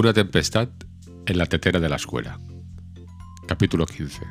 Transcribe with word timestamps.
Una 0.00 0.14
tempestad 0.14 0.70
en 1.26 1.36
la 1.36 1.44
tetera 1.44 1.78
de 1.78 1.90
la 1.90 1.96
escuela. 1.96 2.40
Capítulo 3.46 3.84
15. 3.84 4.22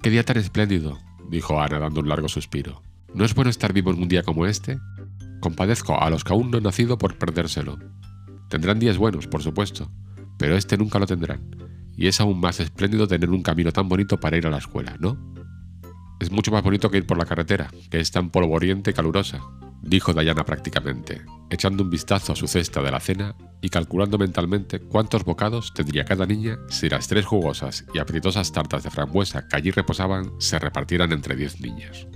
Qué 0.00 0.10
día 0.10 0.22
tan 0.22 0.36
espléndido, 0.36 1.00
dijo 1.28 1.60
Ana 1.60 1.80
dando 1.80 1.98
un 1.98 2.08
largo 2.08 2.28
suspiro. 2.28 2.80
¿No 3.12 3.24
es 3.24 3.34
bueno 3.34 3.50
estar 3.50 3.72
vivo 3.72 3.90
en 3.90 4.00
un 4.00 4.06
día 4.06 4.22
como 4.22 4.46
este? 4.46 4.78
Compadezco 5.40 6.00
a 6.00 6.10
los 6.10 6.22
que 6.22 6.32
aún 6.32 6.52
no 6.52 6.58
han 6.58 6.62
nacido 6.62 6.96
por 6.96 7.18
perdérselo. 7.18 7.76
Tendrán 8.48 8.78
días 8.78 8.98
buenos, 8.98 9.26
por 9.26 9.42
supuesto, 9.42 9.90
pero 10.38 10.56
este 10.56 10.78
nunca 10.78 11.00
lo 11.00 11.06
tendrán. 11.08 11.56
Y 11.96 12.06
es 12.06 12.20
aún 12.20 12.38
más 12.38 12.60
espléndido 12.60 13.08
tener 13.08 13.30
un 13.30 13.42
camino 13.42 13.72
tan 13.72 13.88
bonito 13.88 14.20
para 14.20 14.36
ir 14.36 14.46
a 14.46 14.50
la 14.50 14.58
escuela, 14.58 14.96
¿no? 15.00 15.18
Es 16.20 16.30
mucho 16.30 16.52
más 16.52 16.62
bonito 16.62 16.88
que 16.88 16.98
ir 16.98 17.06
por 17.06 17.18
la 17.18 17.26
carretera, 17.26 17.68
que 17.90 17.98
es 17.98 18.12
tan 18.12 18.30
polvoriente 18.30 18.92
y 18.92 18.94
calurosa, 18.94 19.42
dijo 19.82 20.12
Diana 20.12 20.44
prácticamente, 20.44 21.22
echando 21.50 21.82
un 21.82 21.90
vistazo 21.90 22.32
a 22.32 22.36
su 22.36 22.46
cesta 22.46 22.82
de 22.82 22.90
la 22.90 23.00
cena 23.00 23.34
y 23.60 23.68
calculando 23.68 24.18
mentalmente 24.18 24.80
cuántos 24.80 25.24
bocados 25.24 25.72
tendría 25.74 26.04
cada 26.04 26.26
niña 26.26 26.58
si 26.68 26.88
las 26.88 27.08
tres 27.08 27.26
jugosas 27.26 27.84
y 27.94 27.98
apetitosas 27.98 28.52
tartas 28.52 28.84
de 28.84 28.90
frambuesa 28.90 29.46
que 29.48 29.56
allí 29.56 29.70
reposaban 29.70 30.32
se 30.38 30.58
repartieran 30.58 31.12
entre 31.12 31.36
diez 31.36 31.60
niñas. 31.60 32.06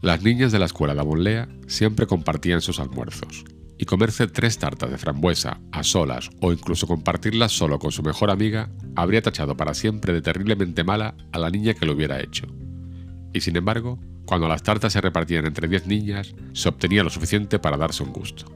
Las 0.00 0.22
niñas 0.22 0.50
de 0.52 0.58
la 0.58 0.66
escuela 0.66 0.94
de 0.94 1.00
Avonlea 1.00 1.48
siempre 1.68 2.06
compartían 2.06 2.60
sus 2.60 2.80
almuerzos, 2.80 3.44
y 3.82 3.84
comerse 3.84 4.28
tres 4.28 4.58
tartas 4.58 4.92
de 4.92 4.96
frambuesa 4.96 5.60
a 5.72 5.82
solas 5.82 6.30
o 6.40 6.52
incluso 6.52 6.86
compartirlas 6.86 7.50
solo 7.50 7.80
con 7.80 7.90
su 7.90 8.04
mejor 8.04 8.30
amiga 8.30 8.70
habría 8.94 9.22
tachado 9.22 9.56
para 9.56 9.74
siempre 9.74 10.12
de 10.12 10.22
terriblemente 10.22 10.84
mala 10.84 11.16
a 11.32 11.38
la 11.40 11.50
niña 11.50 11.74
que 11.74 11.84
lo 11.84 11.94
hubiera 11.94 12.20
hecho. 12.20 12.46
Y 13.32 13.40
sin 13.40 13.56
embargo, 13.56 13.98
cuando 14.32 14.48
las 14.48 14.62
tartas 14.62 14.94
se 14.94 15.00
repartían 15.02 15.44
entre 15.44 15.68
diez 15.68 15.86
niñas, 15.86 16.34
se 16.54 16.66
obtenía 16.70 17.04
lo 17.04 17.10
suficiente 17.10 17.58
para 17.58 17.76
darse 17.76 18.02
un 18.02 18.14
gusto. 18.14 18.46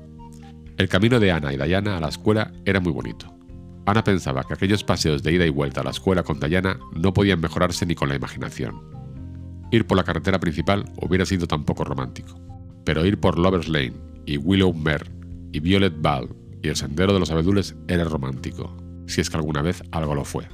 El 0.78 0.88
camino 0.88 1.20
de 1.20 1.30
Ana 1.30 1.52
y 1.52 1.58
Dayana 1.58 1.98
a 1.98 2.00
la 2.00 2.08
escuela 2.08 2.50
era 2.64 2.80
muy 2.80 2.92
bonito. 2.92 3.36
Ana 3.84 4.02
pensaba 4.02 4.42
que 4.44 4.54
aquellos 4.54 4.84
paseos 4.84 5.22
de 5.22 5.34
ida 5.34 5.44
y 5.44 5.50
vuelta 5.50 5.82
a 5.82 5.84
la 5.84 5.90
escuela 5.90 6.22
con 6.22 6.40
Dayana 6.40 6.78
no 6.94 7.12
podían 7.12 7.42
mejorarse 7.42 7.84
ni 7.84 7.94
con 7.94 8.08
la 8.08 8.14
imaginación. 8.14 8.80
Ir 9.70 9.86
por 9.86 9.98
la 9.98 10.04
carretera 10.04 10.40
principal 10.40 10.90
hubiera 10.96 11.26
sido 11.26 11.46
tampoco 11.46 11.84
romántico, 11.84 12.40
pero 12.86 13.04
ir 13.04 13.20
por 13.20 13.38
Lovers 13.38 13.68
Lane 13.68 13.92
y 14.24 14.38
Willow 14.38 14.72
Mere 14.72 15.10
y 15.52 15.60
Violet 15.60 16.00
Ball 16.00 16.34
y 16.62 16.68
el 16.68 16.76
sendero 16.76 17.12
de 17.12 17.20
los 17.20 17.30
abedules 17.30 17.76
era 17.86 18.04
romántico, 18.04 18.74
si 19.06 19.20
es 19.20 19.28
que 19.28 19.36
alguna 19.36 19.60
vez 19.60 19.82
algo 19.92 20.14
lo 20.14 20.24
fue. 20.24 20.48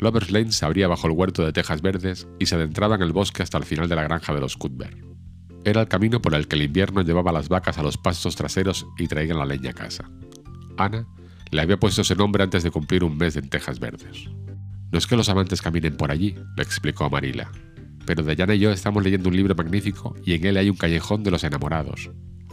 Lovers 0.00 0.30
Lane 0.30 0.52
se 0.52 0.64
abría 0.64 0.88
bajo 0.88 1.06
el 1.06 1.12
huerto 1.12 1.44
de 1.44 1.52
tejas 1.52 1.82
verdes 1.82 2.28
y 2.38 2.46
se 2.46 2.54
adentraba 2.54 2.94
en 2.94 3.02
el 3.02 3.12
bosque 3.12 3.42
hasta 3.42 3.58
el 3.58 3.64
final 3.64 3.88
de 3.88 3.96
la 3.96 4.04
granja 4.04 4.32
de 4.34 4.40
los 4.40 4.56
Cuthbert. 4.56 4.96
Era 5.64 5.80
el 5.80 5.88
camino 5.88 6.22
por 6.22 6.34
el 6.34 6.46
que 6.46 6.56
el 6.56 6.62
invierno 6.62 7.02
llevaba 7.02 7.32
las 7.32 7.48
vacas 7.48 7.78
a 7.78 7.82
los 7.82 7.98
pastos 7.98 8.36
traseros 8.36 8.86
y 8.96 9.08
traían 9.08 9.38
la 9.38 9.44
leña 9.44 9.70
a 9.70 9.74
casa. 9.74 10.08
Ana 10.76 11.06
le 11.50 11.60
había 11.60 11.78
puesto 11.78 12.02
ese 12.02 12.14
nombre 12.14 12.44
antes 12.44 12.62
de 12.62 12.70
cumplir 12.70 13.02
un 13.02 13.16
mes 13.16 13.36
en 13.36 13.48
Tejas 13.48 13.80
Verdes. 13.80 14.28
No 14.90 14.98
es 14.98 15.06
que 15.06 15.16
los 15.16 15.28
amantes 15.28 15.60
caminen 15.60 15.96
por 15.96 16.10
allí, 16.10 16.36
le 16.56 16.62
explicó 16.62 17.04
a 17.04 17.10
Marila, 17.10 17.50
pero 18.06 18.22
Dayana 18.22 18.54
y 18.54 18.60
yo 18.60 18.70
estamos 18.70 19.02
leyendo 19.02 19.28
un 19.28 19.36
libro 19.36 19.54
magnífico 19.54 20.14
y 20.24 20.34
en 20.34 20.46
él 20.46 20.56
hay 20.56 20.70
un 20.70 20.76
callejón 20.76 21.24
de 21.24 21.30
los 21.30 21.44
enamorados. 21.44 22.10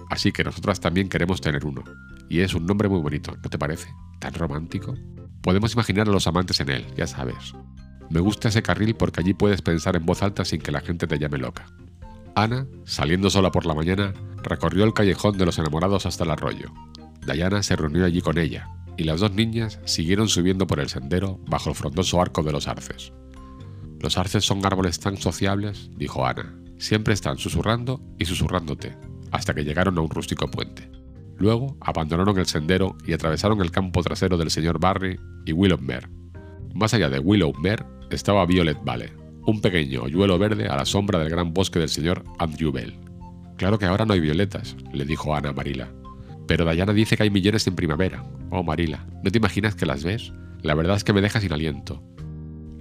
Así 0.10 0.32
que 0.32 0.44
nosotras 0.44 0.80
también 0.80 1.08
queremos 1.08 1.40
tener 1.40 1.66
uno. 1.66 1.84
Y 2.30 2.40
es 2.40 2.54
un 2.56 2.66
nombre 2.66 2.90
muy 2.90 3.00
bonito, 3.00 3.38
¿no 3.42 3.50
te 3.50 3.58
parece? 3.58 3.88
¿Tan 4.20 4.34
romántico? 4.34 4.96
Podemos 5.46 5.74
imaginar 5.74 6.10
a 6.10 6.12
los 6.12 6.26
amantes 6.26 6.60
en 6.60 6.70
él, 6.70 6.88
ya 6.98 7.06
sabes. 7.06 7.54
Me 8.10 8.20
gusta 8.20 8.48
ese 8.48 8.64
carril 8.64 8.96
porque 8.96 9.20
allí 9.20 9.36
puedes 9.36 9.62
pensar 9.62 9.96
en 9.96 10.04
voz 10.04 10.24
alta 10.24 10.44
sin 10.44 10.60
que 10.60 10.72
la 10.72 10.82
gente 10.82 11.06
te 11.06 11.20
llame 11.20 11.38
loca. 11.38 11.68
Ana, 12.34 12.66
saliendo 12.84 13.30
sola 13.30 13.52
por 13.52 13.68
la 13.68 13.76
mañana, 13.76 14.12
recorrió 14.42 14.86
el 14.86 14.96
callejón 14.96 15.38
de 15.38 15.46
los 15.46 15.60
enamorados 15.60 16.08
hasta 16.08 16.24
el 16.24 16.32
arroyo. 16.32 16.74
Diana 17.28 17.62
se 17.62 17.76
reunió 17.76 18.06
allí 18.06 18.22
con 18.22 18.40
ella, 18.40 18.70
y 18.98 19.04
las 19.04 19.20
dos 19.20 19.34
niñas 19.34 19.80
siguieron 19.86 20.30
subiendo 20.30 20.66
por 20.66 20.80
el 20.80 20.90
sendero 20.90 21.40
bajo 21.46 21.70
el 21.70 21.76
frondoso 21.76 22.20
arco 22.20 22.42
de 22.42 22.52
los 22.52 22.68
arces. 22.68 23.14
Los 24.00 24.18
arces 24.18 24.44
son 24.44 24.66
árboles 24.66 25.00
tan 25.00 25.16
sociables, 25.16 25.92
dijo 25.96 26.26
Ana. 26.26 26.56
Siempre 26.80 27.14
están 27.14 27.38
susurrando 27.38 28.02
y 28.18 28.26
susurrándote, 28.26 28.98
hasta 29.32 29.54
que 29.54 29.64
llegaron 29.64 29.96
a 30.00 30.02
un 30.02 30.10
rústico 30.10 30.50
puente. 30.50 30.90
Luego 31.38 31.78
abandonaron 31.82 32.38
el 32.38 32.46
sendero 32.46 32.98
y 33.06 33.14
atravesaron 33.14 33.62
el 33.62 33.72
campo 33.72 34.02
trasero 34.02 34.38
del 34.38 34.52
señor 34.52 34.80
Barry 34.80 35.20
y 35.46 35.54
Willowmere. 35.54 36.08
Más 36.74 36.94
allá 36.94 37.10
de 37.10 37.20
Willowmere 37.20 37.86
estaba 38.10 38.46
Violet 38.46 38.78
Valley, 38.84 39.10
un 39.46 39.62
pequeño 39.62 40.04
hoyuelo 40.04 40.38
verde 40.40 40.68
a 40.68 40.78
la 40.78 40.86
sombra 40.86 41.20
del 41.20 41.30
gran 41.30 41.54
bosque 41.54 41.80
del 41.80 41.90
señor 41.90 42.24
Andrew 42.40 42.72
Bell. 42.72 42.96
Claro 43.58 43.80
que 43.80 43.86
ahora 43.86 44.06
no 44.06 44.14
hay 44.14 44.20
violetas, 44.20 44.76
le 44.94 45.06
dijo 45.06 45.36
Ana 45.36 45.54
Marila. 45.54 45.90
Pero 46.48 46.70
Diana 46.70 46.94
dice 46.94 47.18
que 47.18 47.24
hay 47.24 47.30
millones 47.30 47.66
en 47.68 47.76
primavera. 47.76 48.24
Oh, 48.52 48.64
Marila, 48.64 49.06
¿no 49.24 49.32
te 49.32 49.38
imaginas 49.38 49.76
que 49.76 49.86
las 49.86 50.04
ves? 50.04 50.34
La 50.62 50.76
verdad 50.76 50.98
es 50.98 51.04
que 51.04 51.14
me 51.14 51.22
deja 51.22 51.40
sin 51.40 51.54
aliento. 51.54 52.04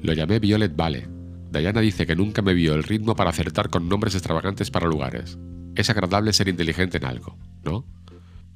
Lo 0.03 0.13
llamé 0.13 0.39
Violet 0.39 0.75
Vale. 0.77 1.09
Diana 1.51 1.81
dice 1.81 2.07
que 2.07 2.17
nunca 2.17 2.43
me 2.43 2.55
vio 2.55 2.75
el 2.75 2.83
ritmo 2.83 3.15
para 3.15 3.31
acertar 3.31 3.71
con 3.71 3.89
nombres 3.89 4.15
extravagantes 4.15 4.71
para 4.71 4.89
lugares. 4.89 5.39
Es 5.77 5.89
agradable 5.89 6.33
ser 6.33 6.49
inteligente 6.49 6.99
en 6.99 7.05
algo, 7.05 7.39
¿no? 7.65 7.87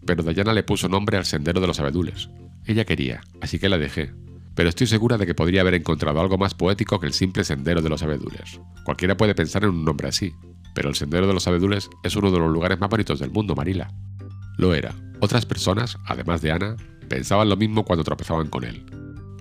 Pero 0.06 0.22
Diana 0.22 0.52
le 0.52 0.62
puso 0.62 0.88
nombre 0.88 1.16
al 1.16 1.24
sendero 1.24 1.60
de 1.60 1.66
los 1.66 1.80
abedules. 1.80 2.30
Ella 2.66 2.84
quería, 2.84 3.20
así 3.40 3.58
que 3.58 3.68
la 3.68 3.78
dejé, 3.78 4.12
pero 4.58 4.70
estoy 4.70 4.88
segura 4.88 5.18
de 5.18 5.24
que 5.24 5.36
podría 5.36 5.60
haber 5.60 5.74
encontrado 5.74 6.20
algo 6.20 6.36
más 6.36 6.52
poético 6.52 6.98
que 6.98 7.06
el 7.06 7.12
simple 7.12 7.44
Sendero 7.44 7.80
de 7.80 7.88
los 7.88 8.02
Abedules. 8.02 8.60
Cualquiera 8.84 9.16
puede 9.16 9.36
pensar 9.36 9.62
en 9.62 9.70
un 9.70 9.84
nombre 9.84 10.08
así, 10.08 10.34
pero 10.74 10.88
el 10.88 10.96
Sendero 10.96 11.28
de 11.28 11.32
los 11.32 11.46
Abedules 11.46 11.88
es 12.02 12.16
uno 12.16 12.32
de 12.32 12.40
los 12.40 12.50
lugares 12.50 12.80
más 12.80 12.90
bonitos 12.90 13.20
del 13.20 13.30
mundo, 13.30 13.54
Marila. 13.54 13.92
Lo 14.56 14.74
era. 14.74 14.96
Otras 15.20 15.46
personas, 15.46 15.96
además 16.06 16.42
de 16.42 16.50
Ana, 16.50 16.74
pensaban 17.08 17.48
lo 17.48 17.56
mismo 17.56 17.84
cuando 17.84 18.02
tropezaban 18.02 18.48
con 18.48 18.64
él. 18.64 18.84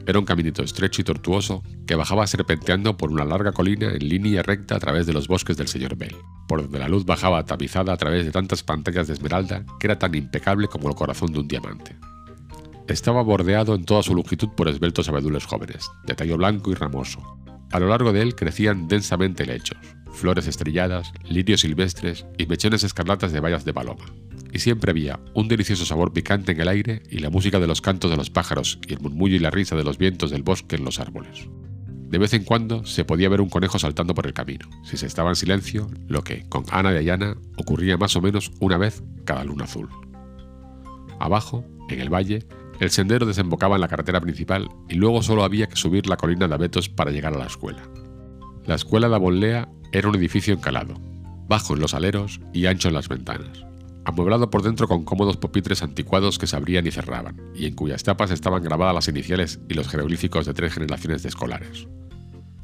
Era 0.08 0.20
un 0.20 0.26
caminito 0.26 0.64
estrecho 0.64 1.02
y 1.02 1.04
tortuoso 1.04 1.64
que 1.86 1.96
bajaba 1.96 2.26
serpenteando 2.28 2.96
por 2.96 3.12
una 3.12 3.26
larga 3.26 3.52
colina 3.52 3.92
en 3.92 4.08
línea 4.08 4.42
recta 4.42 4.78
a 4.78 4.80
través 4.80 5.06
de 5.06 5.12
los 5.12 5.28
bosques 5.28 5.58
del 5.58 5.68
señor 5.68 5.98
Bell, 5.98 6.16
por 6.48 6.62
donde 6.62 6.80
la 6.80 6.88
luz 6.88 7.06
bajaba 7.06 7.46
tamizada 7.46 7.92
a 7.92 7.98
través 7.98 8.26
de 8.26 8.32
tantas 8.32 8.64
pantallas 8.64 9.08
de 9.08 9.16
esmeralda 9.16 9.66
que 9.82 9.88
era 9.88 10.00
tan 10.00 10.16
impecable 10.16 10.70
como 10.70 10.88
el 10.88 10.96
corazón 10.96 11.34
de 11.34 11.40
un 11.40 11.48
diamante. 11.50 11.98
Estaba 12.88 13.22
bordeado 13.22 13.76
en 13.76 13.84
toda 13.84 14.02
su 14.02 14.16
longitud 14.16 14.48
por 14.56 14.70
esbeltos 14.70 15.10
abedules 15.10 15.46
jóvenes, 15.46 15.92
de 16.06 16.16
tallo 16.16 16.38
blanco 16.38 16.72
y 16.72 16.76
ramoso. 16.76 17.20
A 17.72 17.80
lo 17.80 17.88
largo 17.88 18.14
de 18.14 18.22
él 18.22 18.36
crecían 18.36 18.88
densamente 18.88 19.46
lechos, 19.46 19.78
flores 20.14 20.48
estrelladas, 20.48 21.12
lirios 21.24 21.62
silvestres 21.62 22.26
y 22.38 22.46
mechones 22.46 22.84
escarlatas 22.84 23.32
de 23.32 23.40
bayas 23.40 23.66
de 23.66 23.74
paloma. 23.74 24.06
Y 24.54 24.60
siempre 24.60 24.92
había 24.92 25.20
un 25.34 25.48
delicioso 25.48 25.86
sabor 25.86 26.14
picante 26.14 26.54
en 26.54 26.62
el 26.62 26.70
aire 26.70 27.04
y 27.10 27.20
la 27.20 27.30
música 27.30 27.60
de 27.60 27.68
los 27.68 27.82
cantos 27.82 28.10
de 28.10 28.18
los 28.18 28.30
pájaros 28.30 28.80
y 28.88 28.94
el 28.94 29.02
murmullo 29.02 29.36
y 29.36 29.40
la 29.40 29.52
risa 29.52 29.76
de 29.76 29.84
los 29.84 29.98
vientos 29.98 30.32
del 30.32 30.44
bosque 30.44 30.78
en 30.78 30.86
los 30.86 31.00
árboles. 31.00 31.48
De 32.10 32.18
vez 32.18 32.34
en 32.34 32.46
cuando 32.46 32.86
se 32.86 33.04
podía 33.04 33.28
ver 33.28 33.42
un 33.42 33.50
conejo 33.50 33.80
saltando 33.80 34.16
por 34.16 34.26
el 34.26 34.34
camino, 34.34 34.70
si 34.86 34.96
se 34.96 35.06
estaba 35.06 35.30
en 35.30 35.36
silencio, 35.36 35.90
lo 36.08 36.24
que, 36.24 36.48
con 36.48 36.64
Ana 36.72 36.94
y 36.94 36.98
Ayana, 36.98 37.36
ocurría 37.58 37.98
más 37.98 38.16
o 38.16 38.22
menos 38.22 38.52
una 38.62 38.78
vez 38.78 39.04
cada 39.26 39.44
luna 39.44 39.66
azul. 39.66 39.90
Abajo, 41.20 41.66
en 41.90 42.00
el 42.00 42.14
valle, 42.14 42.48
el 42.80 42.92
sendero 42.92 43.26
desembocaba 43.26 43.76
en 43.76 43.82
la 43.82 43.88
carretera 43.88 44.22
principal 44.22 44.70
y 44.88 44.96
luego 44.96 45.24
solo 45.24 45.44
había 45.44 45.68
que 45.68 45.76
subir 45.76 46.08
la 46.08 46.18
colina 46.18 46.48
de 46.48 46.54
abetos 46.54 46.90
para 46.90 47.12
llegar 47.12 47.34
a 47.34 47.40
la 47.40 47.48
escuela. 47.48 47.84
La 48.66 48.76
escuela 48.76 49.10
de 49.10 49.16
Avonlea 49.16 49.70
era 49.92 50.10
un 50.10 50.16
edificio 50.16 50.54
encalado, 50.54 50.96
bajo 51.48 51.74
en 51.74 51.80
los 51.80 51.94
aleros 51.94 52.40
y 52.54 52.66
ancho 52.66 52.90
en 52.90 52.94
las 52.94 53.08
ventanas, 53.08 53.66
amueblado 54.06 54.50
por 54.50 54.62
dentro 54.62 54.88
con 54.88 55.06
cómodos 55.06 55.38
pupitres 55.38 55.82
anticuados 55.82 56.38
que 56.38 56.48
se 56.48 56.56
abrían 56.56 56.86
y 56.86 56.92
cerraban, 56.92 57.42
y 57.56 57.66
en 57.66 57.76
cuyas 57.76 58.04
tapas 58.04 58.32
estaban 58.32 58.64
grabadas 58.64 58.94
las 58.94 59.08
iniciales 59.08 59.60
y 59.70 59.74
los 59.74 59.88
jeroglíficos 59.88 60.46
de 60.46 60.54
tres 60.54 60.74
generaciones 60.74 61.24
de 61.24 61.30
escolares. 61.30 61.88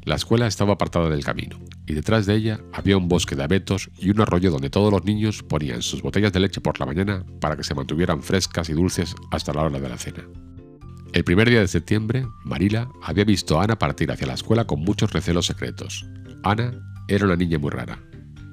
La 0.04 0.16
escuela 0.16 0.46
estaba 0.46 0.74
apartada 0.74 1.08
del 1.08 1.24
camino, 1.24 1.58
y 1.86 1.94
detrás 1.94 2.26
de 2.26 2.34
ella 2.34 2.60
había 2.74 2.98
un 2.98 3.08
bosque 3.08 3.36
de 3.36 3.44
abetos 3.44 3.88
y 3.98 4.10
un 4.10 4.20
arroyo 4.20 4.50
donde 4.50 4.68
todos 4.68 4.92
los 4.92 5.04
niños 5.04 5.42
ponían 5.42 5.80
sus 5.80 6.02
botellas 6.02 6.32
de 6.32 6.40
leche 6.40 6.60
por 6.60 6.78
la 6.78 6.84
mañana 6.84 7.24
para 7.40 7.56
que 7.56 7.64
se 7.64 7.74
mantuvieran 7.74 8.22
frescas 8.22 8.68
y 8.68 8.74
dulces 8.74 9.14
hasta 9.30 9.54
la 9.54 9.62
hora 9.62 9.80
de 9.80 9.88
la 9.88 9.96
cena. 9.96 10.24
El 11.14 11.24
primer 11.24 11.48
día 11.48 11.60
de 11.60 11.68
septiembre, 11.68 12.26
Marila 12.44 12.90
había 13.02 13.24
visto 13.24 13.58
a 13.58 13.64
Ana 13.64 13.78
partir 13.78 14.12
hacia 14.12 14.26
la 14.26 14.34
escuela 14.34 14.66
con 14.66 14.80
muchos 14.80 15.10
recelos 15.12 15.46
secretos. 15.46 16.04
Ana 16.42 16.74
era 17.08 17.24
una 17.24 17.36
niña 17.36 17.58
muy 17.58 17.70
rara. 17.70 17.98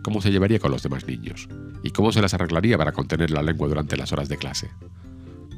¿Cómo 0.04 0.22
se 0.22 0.32
llevaría 0.32 0.60
con 0.60 0.72
los 0.72 0.84
demás 0.84 1.06
niños? 1.06 1.50
¿Y 1.84 1.90
cómo 1.90 2.14
se 2.14 2.22
las 2.22 2.34
arreglaría 2.34 2.78
para 2.78 2.94
contener 2.94 3.30
la 3.30 3.44
lengua 3.44 3.68
durante 3.68 3.98
las 3.98 4.14
horas 4.14 4.30
de 4.30 4.38
clase? 4.38 4.72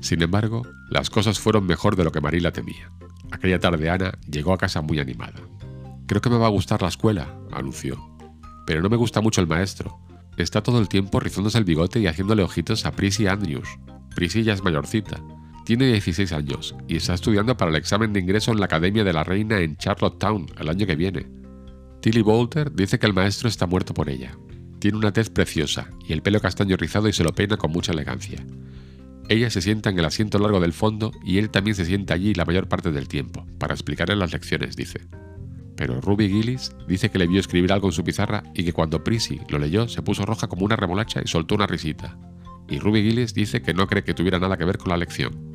Sin 0.01 0.23
embargo, 0.23 0.63
las 0.89 1.09
cosas 1.11 1.39
fueron 1.39 1.67
mejor 1.67 1.95
de 1.95 2.03
lo 2.03 2.11
que 2.11 2.21
Marila 2.21 2.51
temía. 2.51 2.89
Aquella 3.31 3.59
tarde 3.59 3.89
Ana 3.89 4.17
llegó 4.29 4.53
a 4.53 4.57
casa 4.57 4.81
muy 4.81 4.99
animada. 4.99 5.39
Creo 6.07 6.21
que 6.21 6.29
me 6.29 6.37
va 6.37 6.47
a 6.47 6.51
gustar 6.51 6.81
la 6.81 6.89
escuela, 6.89 7.33
anunció. 7.51 7.97
Pero 8.65 8.81
no 8.81 8.89
me 8.89 8.97
gusta 8.97 9.21
mucho 9.21 9.41
el 9.41 9.47
maestro. 9.47 9.99
Está 10.37 10.63
todo 10.63 10.79
el 10.79 10.89
tiempo 10.89 11.19
rizándose 11.19 11.57
el 11.57 11.63
bigote 11.63 11.99
y 11.99 12.07
haciéndole 12.07 12.43
ojitos 12.43 12.85
a 12.85 12.91
Prissy 12.91 13.27
Andrews. 13.27 13.69
Prissy 14.15 14.43
ya 14.43 14.53
es 14.53 14.63
mayorcita. 14.63 15.21
Tiene 15.65 15.87
16 15.87 16.33
años 16.33 16.75
y 16.87 16.97
está 16.97 17.13
estudiando 17.13 17.55
para 17.55 17.71
el 17.71 17.77
examen 17.77 18.11
de 18.11 18.19
ingreso 18.19 18.51
en 18.51 18.59
la 18.59 18.65
Academia 18.65 19.03
de 19.03 19.13
la 19.13 19.23
Reina 19.23 19.59
en 19.59 19.77
Charlottetown 19.77 20.47
el 20.59 20.69
año 20.69 20.85
que 20.85 20.95
viene. 20.95 21.27
Tilly 22.01 22.21
Bolter 22.21 22.73
dice 22.73 22.99
que 22.99 23.05
el 23.05 23.13
maestro 23.13 23.47
está 23.47 23.65
muerto 23.65 23.93
por 23.93 24.09
ella. 24.09 24.37
Tiene 24.79 24.97
una 24.97 25.13
tez 25.13 25.29
preciosa 25.29 25.89
y 26.05 26.11
el 26.11 26.21
pelo 26.21 26.41
castaño 26.41 26.75
rizado 26.75 27.07
y 27.07 27.13
se 27.13 27.23
lo 27.23 27.33
peina 27.33 27.55
con 27.55 27.71
mucha 27.71 27.93
elegancia. 27.93 28.45
Ella 29.29 29.49
se 29.49 29.61
sienta 29.61 29.89
en 29.89 29.99
el 29.99 30.03
asiento 30.03 30.37
largo 30.37 30.59
del 30.59 30.73
fondo 30.73 31.11
y 31.23 31.37
él 31.37 31.49
también 31.49 31.75
se 31.75 31.85
sienta 31.85 32.13
allí 32.13 32.33
la 32.33 32.43
mayor 32.43 32.67
parte 32.67 32.91
del 32.91 33.07
tiempo, 33.07 33.45
para 33.57 33.73
explicarle 33.73 34.17
las 34.17 34.33
lecciones, 34.33 34.75
dice. 34.75 35.07
Pero 35.75 35.99
Ruby 36.01 36.29
Gillis 36.29 36.71
dice 36.87 37.09
que 37.09 37.17
le 37.17 37.27
vio 37.27 37.39
escribir 37.39 37.73
algo 37.73 37.87
en 37.87 37.93
su 37.93 38.03
pizarra 38.03 38.43
y 38.53 38.63
que 38.63 38.73
cuando 38.73 39.03
Prissy 39.03 39.41
lo 39.49 39.59
leyó 39.59 39.87
se 39.87 40.01
puso 40.01 40.25
roja 40.25 40.47
como 40.47 40.65
una 40.65 40.75
remolacha 40.75 41.21
y 41.23 41.27
soltó 41.27 41.55
una 41.55 41.67
risita. 41.67 42.17
Y 42.69 42.79
Ruby 42.79 43.03
Gillis 43.03 43.33
dice 43.33 43.61
que 43.61 43.73
no 43.73 43.87
cree 43.87 44.03
que 44.03 44.13
tuviera 44.13 44.39
nada 44.39 44.57
que 44.57 44.65
ver 44.65 44.77
con 44.77 44.89
la 44.89 44.97
lección. 44.97 45.53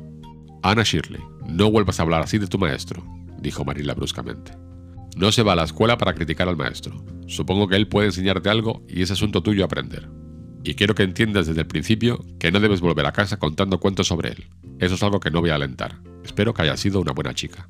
Anna 0.61 0.83
Shirley, 0.83 1.21
no 1.47 1.71
vuelvas 1.71 1.99
a 1.99 2.03
hablar 2.03 2.21
así 2.21 2.37
de 2.37 2.47
tu 2.47 2.57
maestro, 2.57 3.03
dijo 3.39 3.63
Marilla 3.63 3.93
bruscamente. 3.93 4.51
No 5.15 5.31
se 5.31 5.43
va 5.43 5.53
a 5.53 5.55
la 5.55 5.63
escuela 5.63 5.97
para 5.97 6.13
criticar 6.13 6.47
al 6.47 6.57
maestro. 6.57 7.03
Supongo 7.27 7.67
que 7.67 7.75
él 7.75 7.87
puede 7.87 8.07
enseñarte 8.07 8.49
algo 8.49 8.83
y 8.87 9.01
es 9.01 9.11
asunto 9.11 9.41
tuyo 9.41 9.65
aprender. 9.65 10.09
Y 10.63 10.75
quiero 10.75 10.93
que 10.93 11.03
entiendas 11.03 11.47
desde 11.47 11.61
el 11.61 11.67
principio 11.67 12.23
que 12.37 12.51
no 12.51 12.59
debes 12.59 12.81
volver 12.81 13.05
a 13.05 13.13
casa 13.13 13.37
contando 13.37 13.79
cuentos 13.79 14.07
sobre 14.07 14.29
él. 14.29 14.47
Eso 14.79 14.95
es 14.95 15.03
algo 15.03 15.19
que 15.19 15.31
no 15.31 15.41
voy 15.41 15.49
a 15.49 15.55
alentar. 15.55 15.99
Espero 16.23 16.53
que 16.53 16.61
haya 16.61 16.77
sido 16.77 16.99
una 16.99 17.13
buena 17.13 17.33
chica. 17.33 17.67